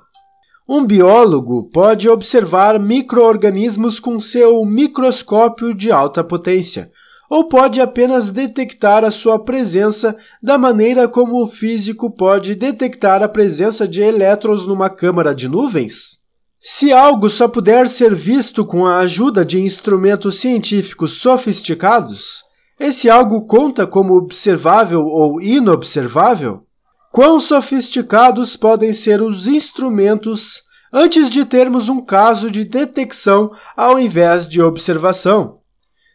[0.68, 6.90] Um biólogo pode observar microorganismos com seu microscópio de alta potência,
[7.28, 13.28] ou pode apenas detectar a sua presença da maneira como o físico pode detectar a
[13.28, 16.20] presença de elétrons numa câmara de nuvens?
[16.60, 22.44] Se algo só puder ser visto com a ajuda de instrumentos científicos sofisticados,
[22.78, 26.64] esse algo conta como observável ou inobservável?
[27.12, 30.62] Quão sofisticados podem ser os instrumentos
[30.92, 35.60] antes de termos um caso de detecção ao invés de observação?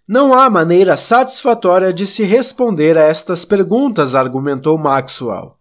[0.07, 5.55] Não há maneira satisfatória de se responder a estas perguntas, argumentou Maxwell.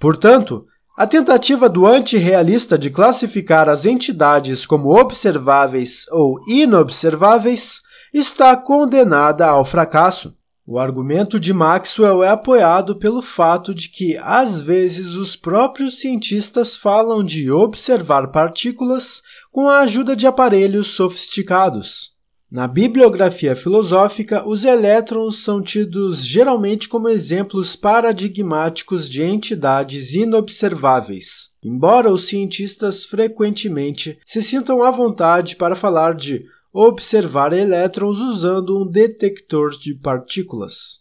[0.00, 0.64] Portanto,
[0.96, 7.80] a tentativa do antirrealista de classificar as entidades como observáveis ou inobserváveis
[8.12, 10.36] está condenada ao fracasso.
[10.66, 16.76] O argumento de Maxwell é apoiado pelo fato de que, às vezes, os próprios cientistas
[16.76, 22.11] falam de observar partículas com a ajuda de aparelhos sofisticados.
[22.52, 32.12] Na bibliografia filosófica, os elétrons são tidos geralmente como exemplos paradigmáticos de entidades inobserváveis, embora
[32.12, 39.70] os cientistas frequentemente se sintam à vontade para falar de observar elétrons usando um detector
[39.70, 41.00] de partículas.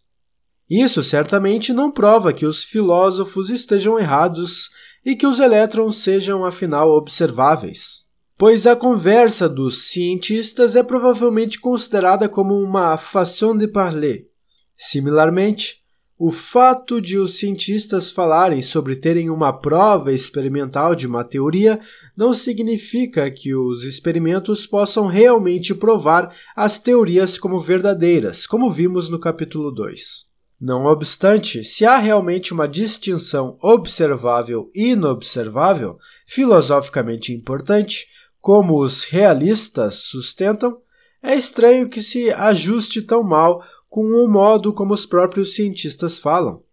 [0.70, 4.70] Isso certamente não prova que os filósofos estejam errados
[5.04, 8.06] e que os elétrons sejam afinal observáveis,
[8.42, 14.30] pois a conversa dos cientistas é provavelmente considerada como uma façon de parler.
[14.76, 15.84] Similarmente,
[16.18, 21.80] o fato de os cientistas falarem sobre terem uma prova experimental de uma teoria
[22.18, 29.20] não significa que os experimentos possam realmente provar as teorias como verdadeiras, como vimos no
[29.20, 30.26] capítulo 2.
[30.60, 38.08] Não obstante, se há realmente uma distinção observável e inobservável, filosoficamente importante,
[38.42, 40.80] como os realistas sustentam,
[41.22, 46.64] é estranho que se ajuste tão mal com o modo como os próprios cientistas falam.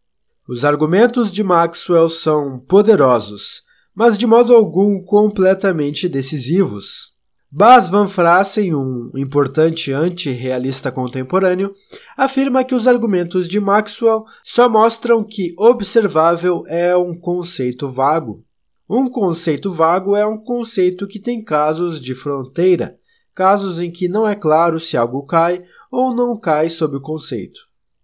[0.48, 3.62] Os argumentos de Maxwell são poderosos,
[3.94, 7.18] mas de modo algum completamente decisivos.
[7.50, 11.72] Bas van Frassen, um importante antirrealista contemporâneo,
[12.16, 18.44] afirma que os argumentos de Maxwell só mostram que observável é um conceito vago.
[18.90, 22.98] Um conceito vago é um conceito que tem casos de fronteira,
[23.35, 27.61] casos em que não é claro se algo cai ou não cai sob o conceito.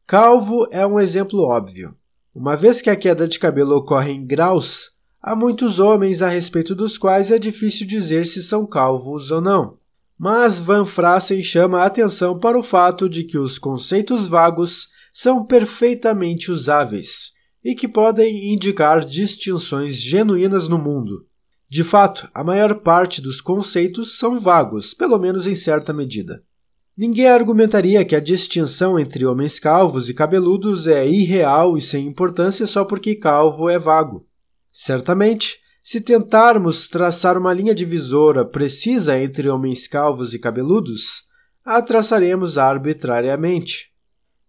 [0.06, 1.96] Calvo é um exemplo óbvio.
[2.34, 4.90] Uma vez que a queda de cabelo ocorre em graus,
[5.22, 9.78] há muitos homens a respeito dos quais é difícil dizer se são calvos ou não.
[10.18, 15.46] Mas Van Frassen chama a atenção para o fato de que os conceitos vagos são
[15.46, 17.33] perfeitamente usáveis
[17.64, 21.26] e que podem indicar distinções genuínas no mundo.
[21.68, 26.42] De fato, a maior parte dos conceitos são vagos, pelo menos em certa medida.
[26.96, 32.66] Ninguém argumentaria que a distinção entre homens calvos e cabeludos é irreal e sem importância
[32.66, 34.24] só porque calvo é vago.
[34.70, 41.24] Certamente, se tentarmos traçar uma linha divisora precisa entre homens calvos e cabeludos,
[41.64, 43.93] a traçaremos arbitrariamente.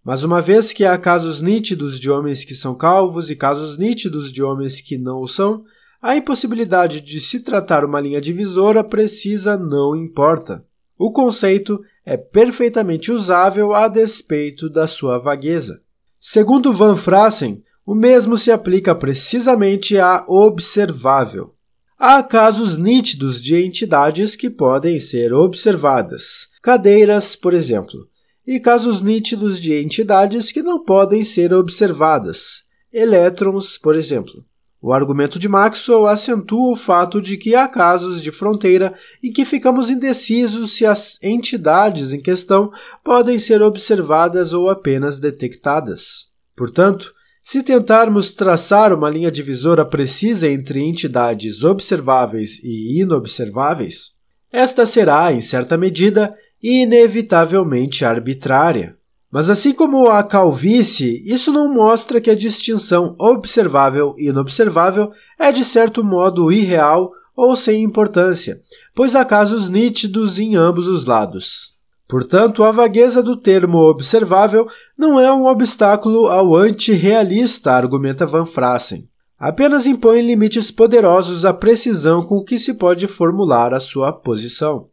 [0.06, 4.32] Mas uma vez que há casos nítidos de homens que são calvos e casos nítidos
[4.32, 5.64] de homens que não o são,
[6.00, 10.64] a impossibilidade de se tratar uma linha divisora precisa não importa.
[10.96, 15.82] O conceito é perfeitamente usável a despeito da sua vagueza.
[16.20, 21.56] Segundo Van Frassen, o mesmo se aplica precisamente a observável.
[21.98, 26.50] Há casos nítidos de entidades que podem ser observadas.
[26.62, 28.08] Cadeiras, por exemplo.
[28.46, 34.34] E casos nítidos de entidades que não podem ser observadas, elétrons, por exemplo.
[34.82, 38.94] O argumento de Maxwell acentua o fato de que há casos de fronteira
[39.24, 42.72] em que ficamos indecisos se as entidades em questão
[43.04, 46.28] podem ser observadas ou apenas detectadas.
[46.56, 54.12] Portanto, se tentarmos traçar uma linha divisora precisa entre entidades observáveis e inobserváveis,
[54.52, 56.34] esta será, em certa medida,
[56.68, 58.98] inevitavelmente arbitrária.
[59.32, 65.52] Mas assim como a calvície, isso não mostra que a distinção observável e inobservável é
[65.52, 68.60] de certo modo irreal ou sem importância,
[68.96, 71.76] pois há casos nítidos em ambos os lados.
[72.08, 79.08] Portanto, a vagueza do termo observável não é um obstáculo ao antirrealista, argumenta Van Frassen.
[79.38, 84.88] Apenas impõe limites poderosos à precisão com que se pode formular a sua posição.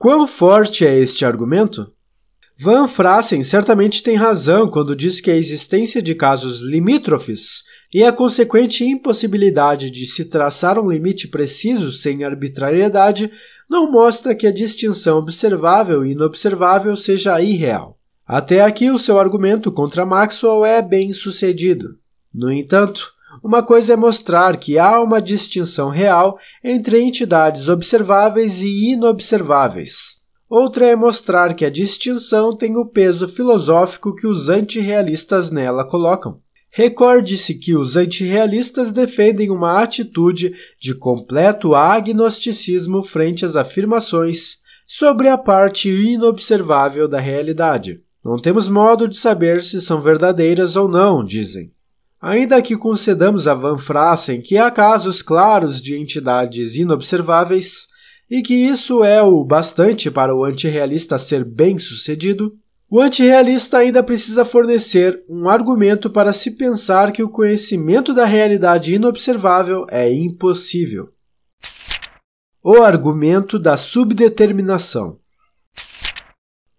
[0.00, 1.92] Quão forte é este argumento?
[2.58, 8.10] Van Frassen certamente tem razão quando diz que a existência de casos limítrofes e a
[8.10, 13.30] consequente impossibilidade de se traçar um limite preciso sem arbitrariedade
[13.68, 17.98] não mostra que a distinção observável e inobservável seja irreal.
[18.26, 21.98] Até aqui, o seu argumento contra Maxwell é bem sucedido.
[22.32, 28.92] No entanto, uma coisa é mostrar que há uma distinção real entre entidades observáveis e
[28.92, 30.20] inobserváveis.
[30.48, 36.40] Outra é mostrar que a distinção tem o peso filosófico que os antirrealistas nela colocam.
[36.72, 45.38] Recorde-se que os antirrealistas defendem uma atitude de completo agnosticismo frente às afirmações sobre a
[45.38, 48.00] parte inobservável da realidade.
[48.24, 51.72] Não temos modo de saber se são verdadeiras ou não, dizem.
[52.20, 57.88] Ainda que concedamos a Van Frassen que há casos claros de entidades inobserváveis,
[58.30, 62.54] e que isso é o bastante para o antirrealista ser bem-sucedido,
[62.88, 68.94] o antirrealista ainda precisa fornecer um argumento para se pensar que o conhecimento da realidade
[68.94, 71.08] inobservável é impossível.
[72.62, 75.18] O argumento da subdeterminação.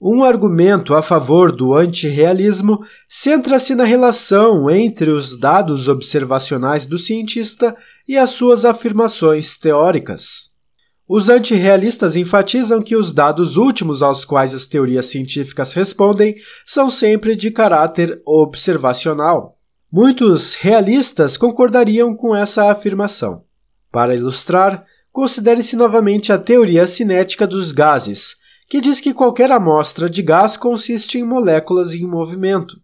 [0.04, 7.78] Um argumento a favor do antirrealismo centra-se na relação entre os dados observacionais do cientista
[8.08, 10.50] e as suas afirmações teóricas.
[11.08, 16.36] Os antirrealistas enfatizam que os dados últimos aos quais as teorias científicas respondem
[16.66, 19.60] são sempre de caráter observacional.
[19.92, 23.44] Muitos realistas concordariam com essa afirmação.
[23.92, 28.41] Para ilustrar, considere-se novamente a teoria cinética dos gases,
[28.72, 32.78] que diz que qualquer amostra de gás consiste em moléculas em movimento.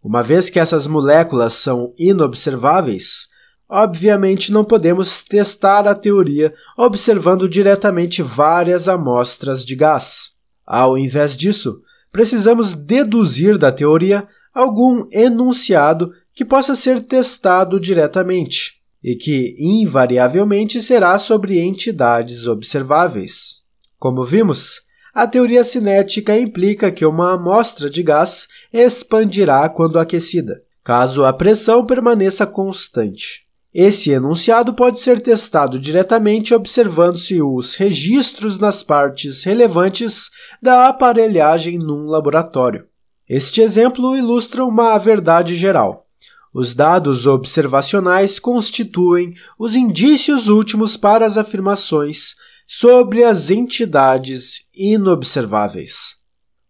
[0.00, 3.26] Uma vez que essas moléculas são inobserváveis,
[3.68, 10.32] Obviamente, não podemos testar a teoria observando diretamente várias amostras de gás.
[10.66, 11.80] Ao invés disso,
[12.12, 21.16] precisamos deduzir da teoria algum enunciado que possa ser testado diretamente e que, invariavelmente, será
[21.16, 23.62] sobre entidades observáveis.
[23.98, 24.82] Como vimos,
[25.14, 31.84] a teoria cinética implica que uma amostra de gás expandirá quando aquecida, caso a pressão
[31.84, 33.46] permaneça constante.
[33.74, 42.06] Esse enunciado pode ser testado diretamente observando-se os registros nas partes relevantes da aparelhagem num
[42.06, 42.86] laboratório.
[43.28, 46.06] Este exemplo ilustra uma verdade geral.
[46.52, 52.34] Os dados observacionais constituem os indícios últimos para as afirmações
[52.66, 56.16] sobre as entidades inobserváveis.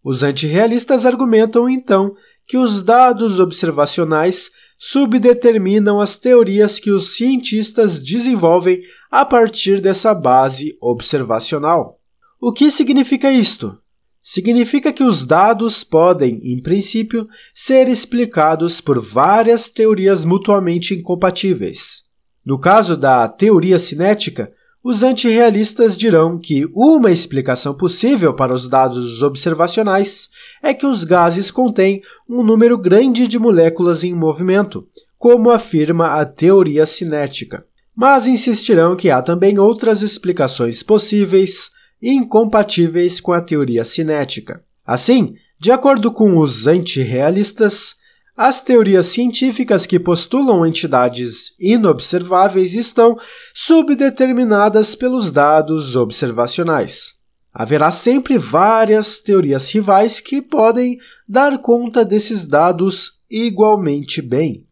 [0.02, 2.14] Os antirrealistas argumentam, então,
[2.46, 10.76] que os dados observacionais subdeterminam as teorias que os cientistas desenvolvem a partir dessa base
[10.80, 12.00] observacional.
[12.40, 13.78] O que significa isto?
[14.20, 22.04] Significa que os dados podem, em princípio, ser explicados por várias teorias mutuamente incompatíveis.
[22.44, 24.52] No caso da teoria cinética,
[24.84, 30.28] os antirrealistas dirão que uma explicação possível para os dados observacionais
[30.62, 36.24] é que os gases contêm um número grande de moléculas em movimento, como afirma a
[36.24, 37.64] teoria cinética.
[37.94, 41.70] Mas insistirão que há também outras explicações possíveis
[42.02, 44.64] incompatíveis com a teoria cinética.
[44.84, 47.94] Assim, de acordo com os antirrealistas,
[48.36, 53.16] as teorias científicas que postulam entidades inobserváveis estão
[53.54, 57.20] subdeterminadas pelos dados observacionais.
[57.52, 64.66] Haverá sempre várias teorias rivais que podem dar conta desses dados igualmente bem.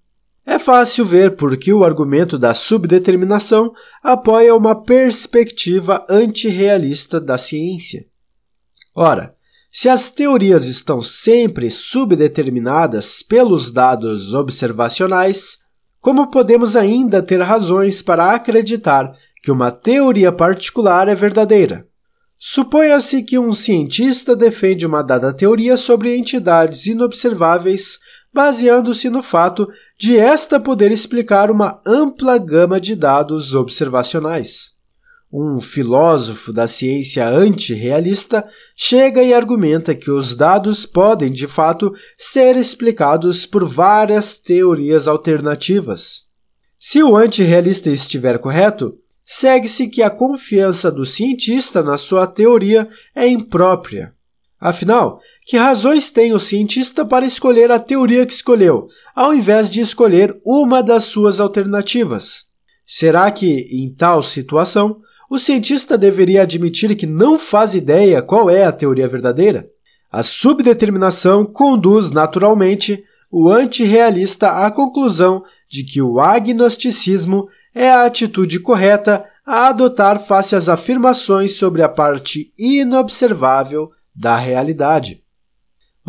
[0.46, 8.06] É fácil ver por que o argumento da subdeterminação apoia uma perspectiva antirrealista da ciência.
[8.94, 9.34] Ora,
[9.72, 15.58] Se as teorias estão sempre subdeterminadas pelos dados observacionais,
[16.00, 21.86] como podemos ainda ter razões para acreditar que uma teoria particular é verdadeira?
[22.36, 27.98] Suponha-se que um cientista defende uma dada teoria sobre entidades inobserváveis,
[28.32, 29.68] baseando-se no fato
[29.98, 34.79] de esta poder explicar uma ampla gama de dados observacionais.
[35.32, 42.56] Um filósofo da ciência antirrealista chega e argumenta que os dados podem, de fato, ser
[42.56, 46.24] explicados por várias teorias alternativas.
[46.76, 53.28] Se o antirrealista estiver correto, segue-se que a confiança do cientista na sua teoria é
[53.28, 54.12] imprópria.
[54.60, 59.80] Afinal, que razões tem o cientista para escolher a teoria que escolheu, ao invés de
[59.80, 62.46] escolher uma das suas alternativas?
[62.84, 65.00] Será que, em tal situação,
[65.30, 69.70] o cientista deveria admitir que não faz ideia qual é a teoria verdadeira?
[70.10, 78.58] A subdeterminação conduz naturalmente o antirrealista à conclusão de que o agnosticismo é a atitude
[78.58, 85.22] correta a adotar face às afirmações sobre a parte inobservável da realidade.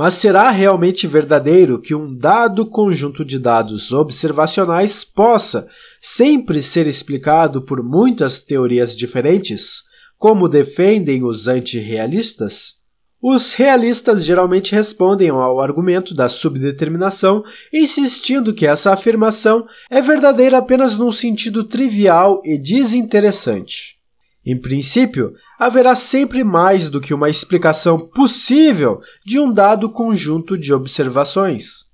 [0.03, 5.67] Mas será realmente verdadeiro que um dado conjunto de dados observacionais possa
[6.01, 9.83] sempre ser explicado por muitas teorias diferentes,
[10.17, 12.77] como defendem os antirrealistas?
[13.21, 20.97] Os realistas geralmente respondem ao argumento da subdeterminação, insistindo que essa afirmação é verdadeira apenas
[20.97, 24.00] num sentido trivial e desinteressante.
[24.45, 30.73] Em princípio, haverá sempre mais do que uma explicação possível de um dado conjunto de
[30.73, 31.85] observações.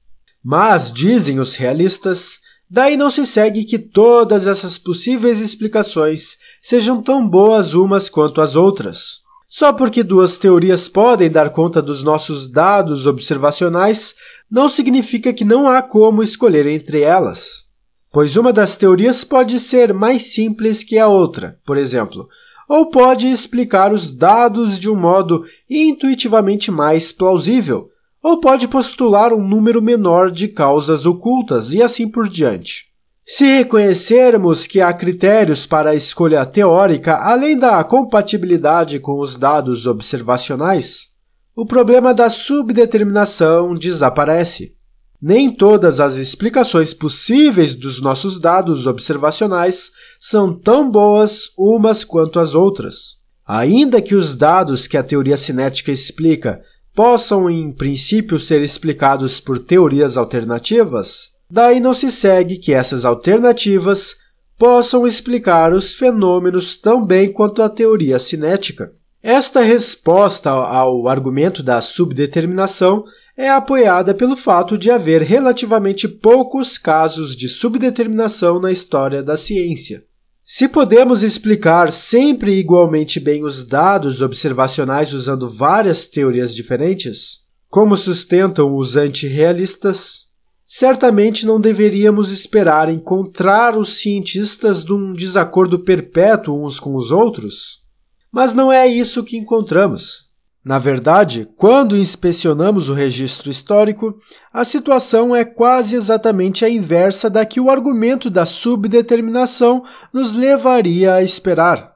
[0.41, 2.39] Mas, dizem os realistas,
[2.69, 8.55] daí não se segue que todas essas possíveis explicações sejam tão boas umas quanto as
[8.55, 9.27] outras.
[9.49, 14.15] Só porque duas teorias podem dar conta dos nossos dados observacionais,
[14.49, 17.66] não significa que não há como escolher entre elas.
[18.11, 22.27] Pois uma das teorias pode ser mais simples que a outra, por exemplo,
[22.67, 27.89] ou pode explicar os dados de um modo intuitivamente mais plausível,
[28.21, 32.87] ou pode postular um número menor de causas ocultas e assim por diante.
[33.25, 39.85] Se reconhecermos que há critérios para a escolha teórica além da compatibilidade com os dados
[39.85, 41.09] observacionais,
[41.53, 44.76] o problema da subdeterminação desaparece.
[45.21, 52.53] Nem todas as explicações possíveis dos nossos dados observacionais são tão boas umas quanto as
[52.53, 53.17] outras.
[53.45, 56.61] Ainda que os dados que a teoria cinética explica
[56.95, 64.15] possam, em princípio, ser explicados por teorias alternativas, Daí não se segue que essas alternativas
[64.57, 68.91] possam explicar os fenômenos tão bem quanto a teoria cinética.
[69.23, 73.05] Esta resposta ao argumento da subdeterminação
[73.37, 80.03] é apoiada pelo fato de haver relativamente poucos casos de subdeterminação na história da ciência.
[80.43, 88.75] Se podemos explicar sempre igualmente bem os dados observacionais usando várias teorias diferentes, como sustentam
[88.75, 90.21] os antirrealistas,
[90.65, 97.83] certamente não deveríamos esperar encontrar os cientistas num desacordo perpétuo uns com os outros?
[98.31, 100.26] Mas não é isso que encontramos.
[100.67, 104.19] Na verdade, quando inspecionamos o registro histórico,
[104.51, 111.13] a situação é quase exatamente a inversa da que o argumento da subdeterminação nos levaria
[111.13, 111.93] a esperar.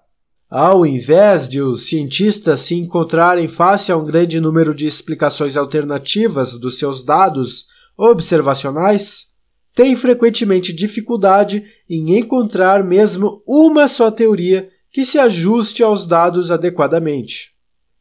[0.49, 6.57] Ao invés de os cientistas se encontrarem face a um grande número de explicações alternativas
[6.57, 7.65] dos seus dados
[7.97, 9.31] observacionais
[9.75, 17.51] têm frequentemente dificuldade em encontrar mesmo uma só teoria que se ajuste aos dados adequadamente.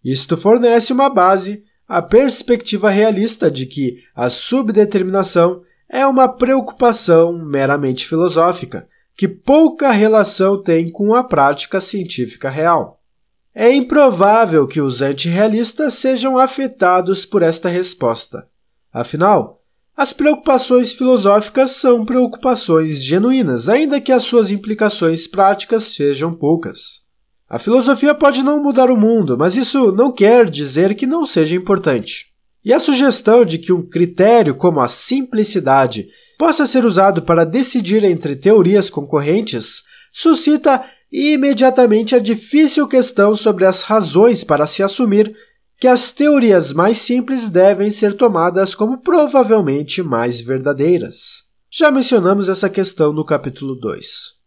[0.04, 8.06] Isto fornece uma base à perspectiva realista de que a subdeterminação é uma preocupação meramente
[8.06, 13.02] filosófica, que pouca relação tem com a prática científica real.
[13.54, 18.48] É improvável que os antirrealistas sejam afetados por esta resposta.
[18.92, 19.60] Afinal,
[19.96, 27.02] as preocupações filosóficas são preocupações genuínas, ainda que as suas implicações práticas sejam poucas.
[27.50, 31.56] A filosofia pode não mudar o mundo, mas isso não quer dizer que não seja
[31.56, 32.26] importante.
[32.64, 36.06] E a sugestão de que um critério como a simplicidade
[36.38, 39.82] possa ser usado para decidir entre teorias concorrentes
[40.12, 40.80] suscita
[41.10, 45.34] imediatamente a difícil questão sobre as razões para se assumir
[45.76, 51.42] que as teorias mais simples devem ser tomadas como provavelmente mais verdadeiras.
[51.68, 54.39] Já mencionamos essa questão no capítulo 2.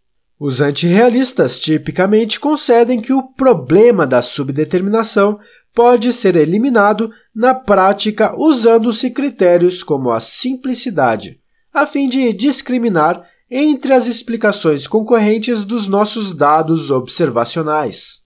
[0.45, 5.39] Os antirrealistas tipicamente concedem que o problema da subdeterminação
[5.73, 11.39] pode ser eliminado na prática usando-se critérios como a simplicidade,
[11.73, 18.23] a fim de discriminar entre as explicações concorrentes dos nossos dados observacionais.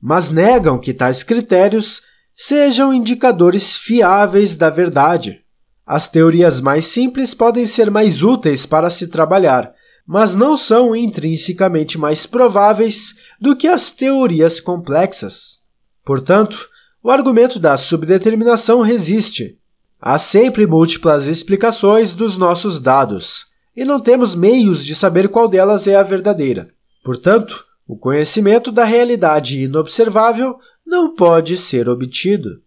[0.00, 2.02] Mas negam que tais critérios
[2.34, 5.44] sejam indicadores fiáveis da verdade.
[5.86, 9.72] As teorias mais simples podem ser mais úteis para se trabalhar,
[10.06, 15.60] mas não são intrinsecamente mais prováveis do que as teorias complexas.
[16.04, 16.68] Portanto,
[17.02, 19.58] o argumento da subdeterminação resiste.
[20.00, 25.86] Há sempre múltiplas explicações dos nossos dados, e não temos meios de saber qual delas
[25.86, 26.68] é a verdadeira.
[27.04, 32.60] Portanto, o conhecimento da realidade inobservável não pode ser obtido.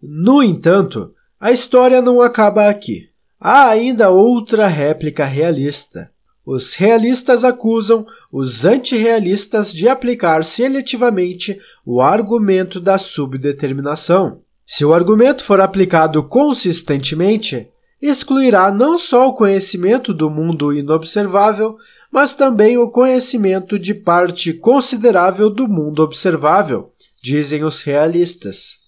[0.00, 3.08] No entanto, a história não acaba aqui.
[3.40, 6.10] Há ainda outra réplica realista.
[6.50, 14.40] Os realistas acusam os antirrealistas de aplicar seletivamente o argumento da subdeterminação.
[14.66, 17.68] Se o argumento for aplicado consistentemente,
[18.00, 21.76] excluirá não só o conhecimento do mundo inobservável,
[22.10, 28.78] mas também o conhecimento de parte considerável do mundo observável, dizem os realistas.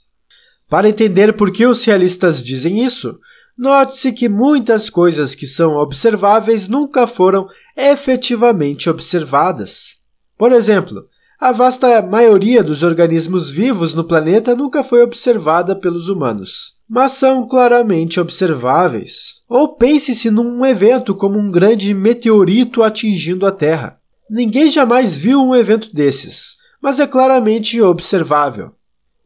[0.67, 3.21] Para entender por que os realistas dizem isso,
[3.61, 7.47] Note-se que muitas coisas que são observáveis nunca foram
[7.77, 9.99] efetivamente observadas.
[10.39, 11.05] Por exemplo,
[11.39, 17.47] a vasta maioria dos organismos vivos no planeta nunca foi observada pelos humanos, mas são
[17.47, 19.43] claramente observáveis.
[19.47, 24.01] Ou pense-se num evento como um grande meteorito atingindo a Terra.
[24.31, 28.73] Ninguém jamais viu um evento desses, mas é claramente observável.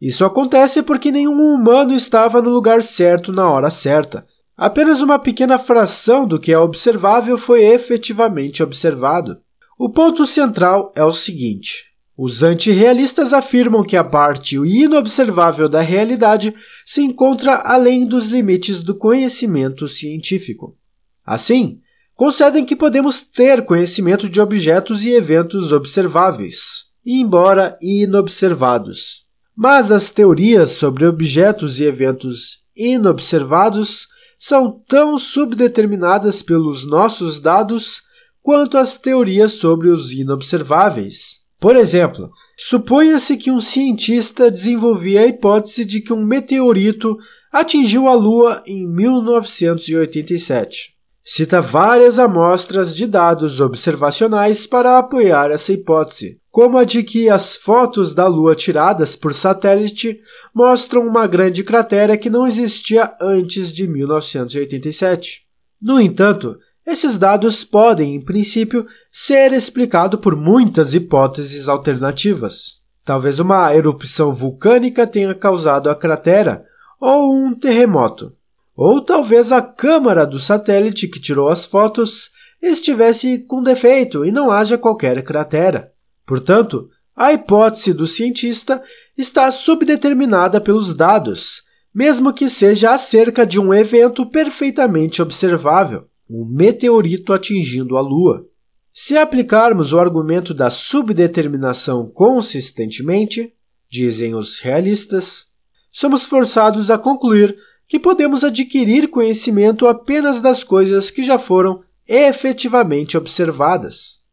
[0.05, 4.27] Isso acontece porque nenhum humano estava no lugar certo na hora certa.
[4.55, 9.39] Apenas uma pequena fração do que é observável foi efetivamente observado.
[9.79, 11.87] O ponto central é o seguinte:
[12.19, 18.95] os antirrealistas afirmam que a parte inobservável da realidade se encontra além dos limites do
[18.95, 20.77] conhecimento científico.
[21.25, 21.81] Assim,
[22.15, 29.24] concedem que podemos ter conhecimento de objetos e eventos observáveis, embora inobservados.
[29.57, 38.03] Mas as teorias sobre objetos e eventos inobservados são tão subdeterminadas pelos nossos dados
[38.43, 41.43] quanto as teorias sobre os inobserváveis.
[41.59, 47.17] Por exemplo, suponha-se que um cientista desenvolvia a hipótese de que um meteorito
[47.51, 50.93] atingiu a Lua em 1987.
[51.25, 57.57] Cita várias amostras de dados observacionais para apoiar essa hipótese, como a de que as
[57.57, 60.21] fotos da Lua tiradas por satélite
[60.55, 65.43] mostram uma grande cratera que não existia antes de 1987.
[65.83, 72.75] No entanto, esses dados podem, em princípio, ser explicados por muitas hipóteses alternativas.
[73.05, 76.65] Talvez uma erupção vulcânica tenha causado a cratera,
[77.01, 78.33] ou um terremoto.
[78.77, 82.31] Ou talvez a câmara do satélite que tirou as fotos
[82.63, 85.93] estivesse com defeito e não haja qualquer cratera.
[86.27, 88.83] Portanto, a hipótese do cientista
[89.17, 91.63] está subdeterminada pelos dados,
[91.95, 98.45] mesmo que seja acerca de um evento perfeitamente observável, um meteorito atingindo a Lua.
[98.93, 103.53] Se aplicarmos o argumento da subdeterminação consistentemente,
[103.89, 105.47] dizem os realistas,
[105.91, 107.57] somos forçados a concluir
[107.87, 114.24] que podemos adquirir conhecimento apenas das coisas que já foram efetivamente observadas.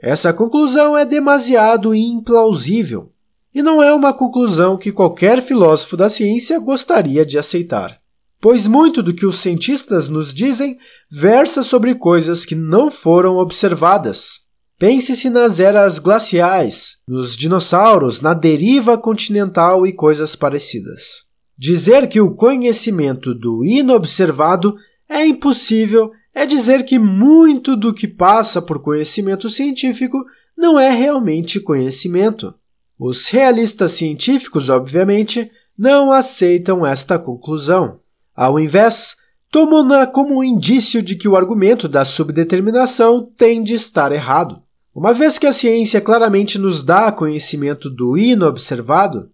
[0.00, 3.12] Essa conclusão é demasiado implausível
[3.52, 7.98] e não é uma conclusão que qualquer filósofo da ciência gostaria de aceitar,
[8.40, 10.78] pois muito do que os cientistas nos dizem
[11.10, 14.46] versa sobre coisas que não foram observadas.
[14.78, 21.26] Pense-se nas eras glaciais, nos dinossauros, na deriva continental e coisas parecidas.
[21.58, 24.76] Dizer que o conhecimento do inobservado
[25.08, 30.24] é impossível é dizer que muito do que passa por conhecimento científico
[30.56, 32.54] não é realmente conhecimento.
[32.96, 37.98] Os realistas científicos, obviamente, não aceitam esta conclusão.
[38.36, 39.16] Ao invés,
[39.50, 44.62] tomam-na como um indício de que o argumento da subdeterminação tem de estar errado.
[44.94, 49.28] Uma vez que a ciência claramente nos dá conhecimento do inobservado,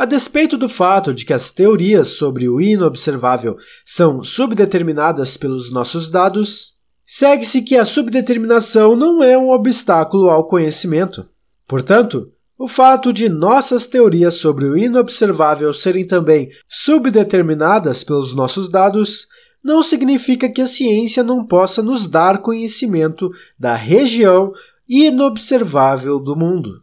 [0.00, 6.08] a despeito do fato de que as teorias sobre o inobservável são subdeterminadas pelos nossos
[6.08, 11.28] dados, segue-se que a subdeterminação não é um obstáculo ao conhecimento.
[11.68, 19.26] Portanto, o fato de nossas teorias sobre o inobservável serem também subdeterminadas pelos nossos dados
[19.62, 24.50] não significa que a ciência não possa nos dar conhecimento da região
[24.88, 26.82] inobservável do mundo.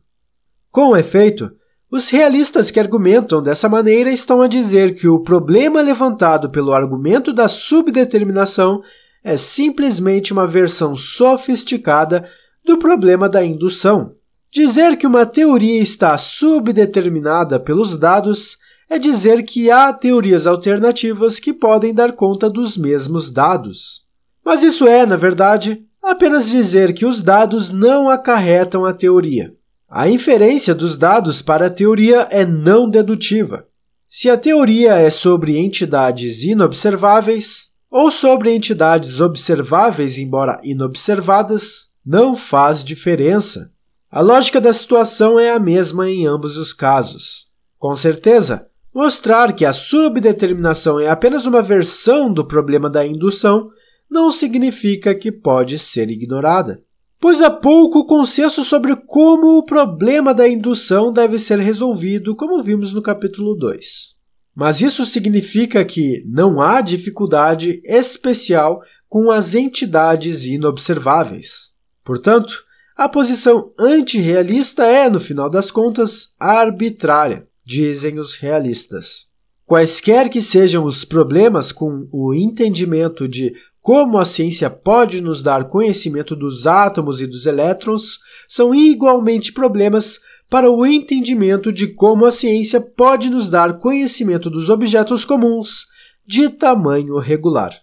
[0.69, 1.51] Com efeito,
[1.89, 7.31] Os realistas que argumentam dessa maneira estão a dizer que o problema levantado pelo argumento
[7.31, 8.81] da subdeterminação
[9.23, 12.27] é simplesmente uma versão sofisticada
[12.65, 14.15] do problema da indução.
[14.51, 18.57] Dizer que uma teoria está subdeterminada pelos dados
[18.89, 24.05] é dizer que há teorias alternativas que podem dar conta dos mesmos dados.
[24.43, 29.56] Mas isso é, na verdade, apenas dizer que os dados não acarretam a teoria.
[29.89, 33.65] A inferência dos dados para a teoria é não dedutiva.
[34.09, 42.83] Se a teoria é sobre entidades inobserváveis ou sobre entidades observáveis, embora inobservadas, não faz
[42.83, 43.71] diferença.
[44.11, 47.47] A lógica da situação é a mesma em ambos os casos.
[47.79, 53.69] Com certeza, mostrar que a subdeterminação é apenas uma versão do problema da indução
[54.11, 56.81] não significa que pode ser ignorada
[57.19, 62.93] pois há pouco consenso sobre como o problema da indução deve ser resolvido, como vimos
[62.93, 64.15] no capítulo 2.
[64.55, 71.73] Mas isso significa que não há dificuldade especial com as entidades inobserváveis.
[72.03, 72.63] Portanto,
[72.95, 79.27] a posição antirrealista é, no final das contas, arbitrária, dizem os realistas.
[79.67, 83.53] Quaisquer que sejam os problemas com o entendimento de
[83.87, 90.19] como a ciência pode nos dar conhecimento dos átomos e dos elétrons, são igualmente problemas
[90.49, 95.85] para o entendimento de como a ciência pode nos dar conhecimento dos objetos comuns
[96.25, 97.73] de tamanho regular.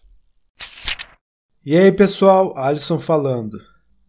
[1.65, 3.59] E aí, pessoal, Alisson falando.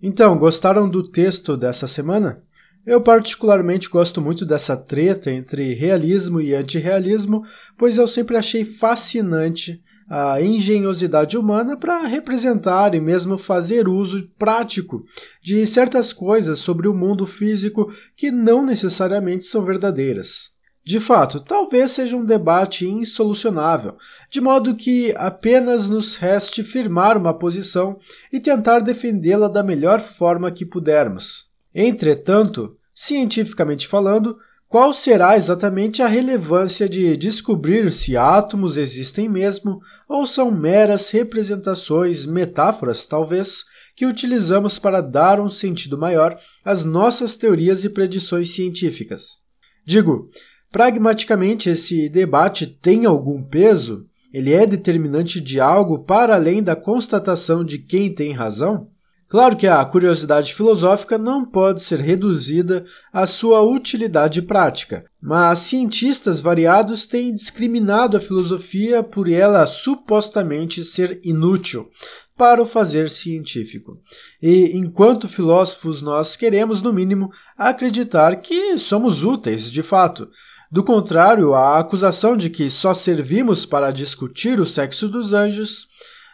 [0.03, 2.43] Então, gostaram do texto dessa semana?
[2.85, 7.45] Eu particularmente gosto muito dessa treta entre realismo e antirrealismo,
[7.77, 15.03] pois eu sempre achei fascinante a engenhosidade humana para representar e mesmo fazer uso prático
[15.41, 20.55] de certas coisas sobre o mundo físico que não necessariamente são verdadeiras.
[20.85, 23.97] De fato, talvez seja um debate insolucionável,
[24.29, 27.97] de modo que apenas nos reste firmar uma posição
[28.31, 31.47] e tentar defendê-la da melhor forma que pudermos.
[31.73, 34.37] Entretanto, cientificamente falando,
[34.75, 42.25] qual será exatamente a relevância de descobrir se átomos existem mesmo ou são meras representações,
[42.25, 43.63] metáforas talvez,
[43.95, 49.39] que utilizamos para dar um sentido maior às nossas teorias e predições científicas?
[49.85, 50.29] Digo,
[50.69, 54.05] pragmaticamente esse debate tem algum peso?
[54.33, 58.89] Ele é determinante de algo para além da constatação de quem tem razão?
[59.35, 66.39] Claro que a curiosidade filosófica não pode ser reduzida à sua utilidade prática, mas cientistas
[66.39, 71.89] variados têm discriminado a filosofia por ela supostamente ser inútil
[72.37, 73.99] para o fazer científico.
[74.41, 80.29] E enquanto filósofos, nós queremos, no mínimo, acreditar que somos úteis de fato.
[80.71, 85.89] Do contrário, a acusação de que só servimos para discutir o sexo dos anjos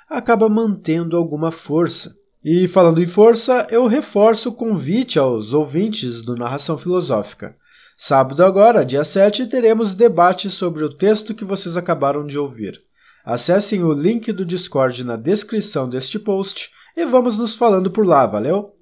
[0.08, 2.21] acaba mantendo alguma força.
[2.44, 7.56] E falando em força, eu reforço o convite aos ouvintes do Narração Filosófica.
[7.96, 12.82] Sábado agora, dia 7, teremos debate sobre o texto que vocês acabaram de ouvir.
[13.24, 18.26] Acessem o link do Discord na descrição deste post e vamos nos falando por lá,
[18.26, 18.76] valeu?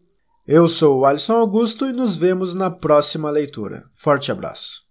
[0.47, 3.83] Eu sou o Alisson Augusto e nos vemos na próxima leitura.
[3.93, 4.88] Forte abraço.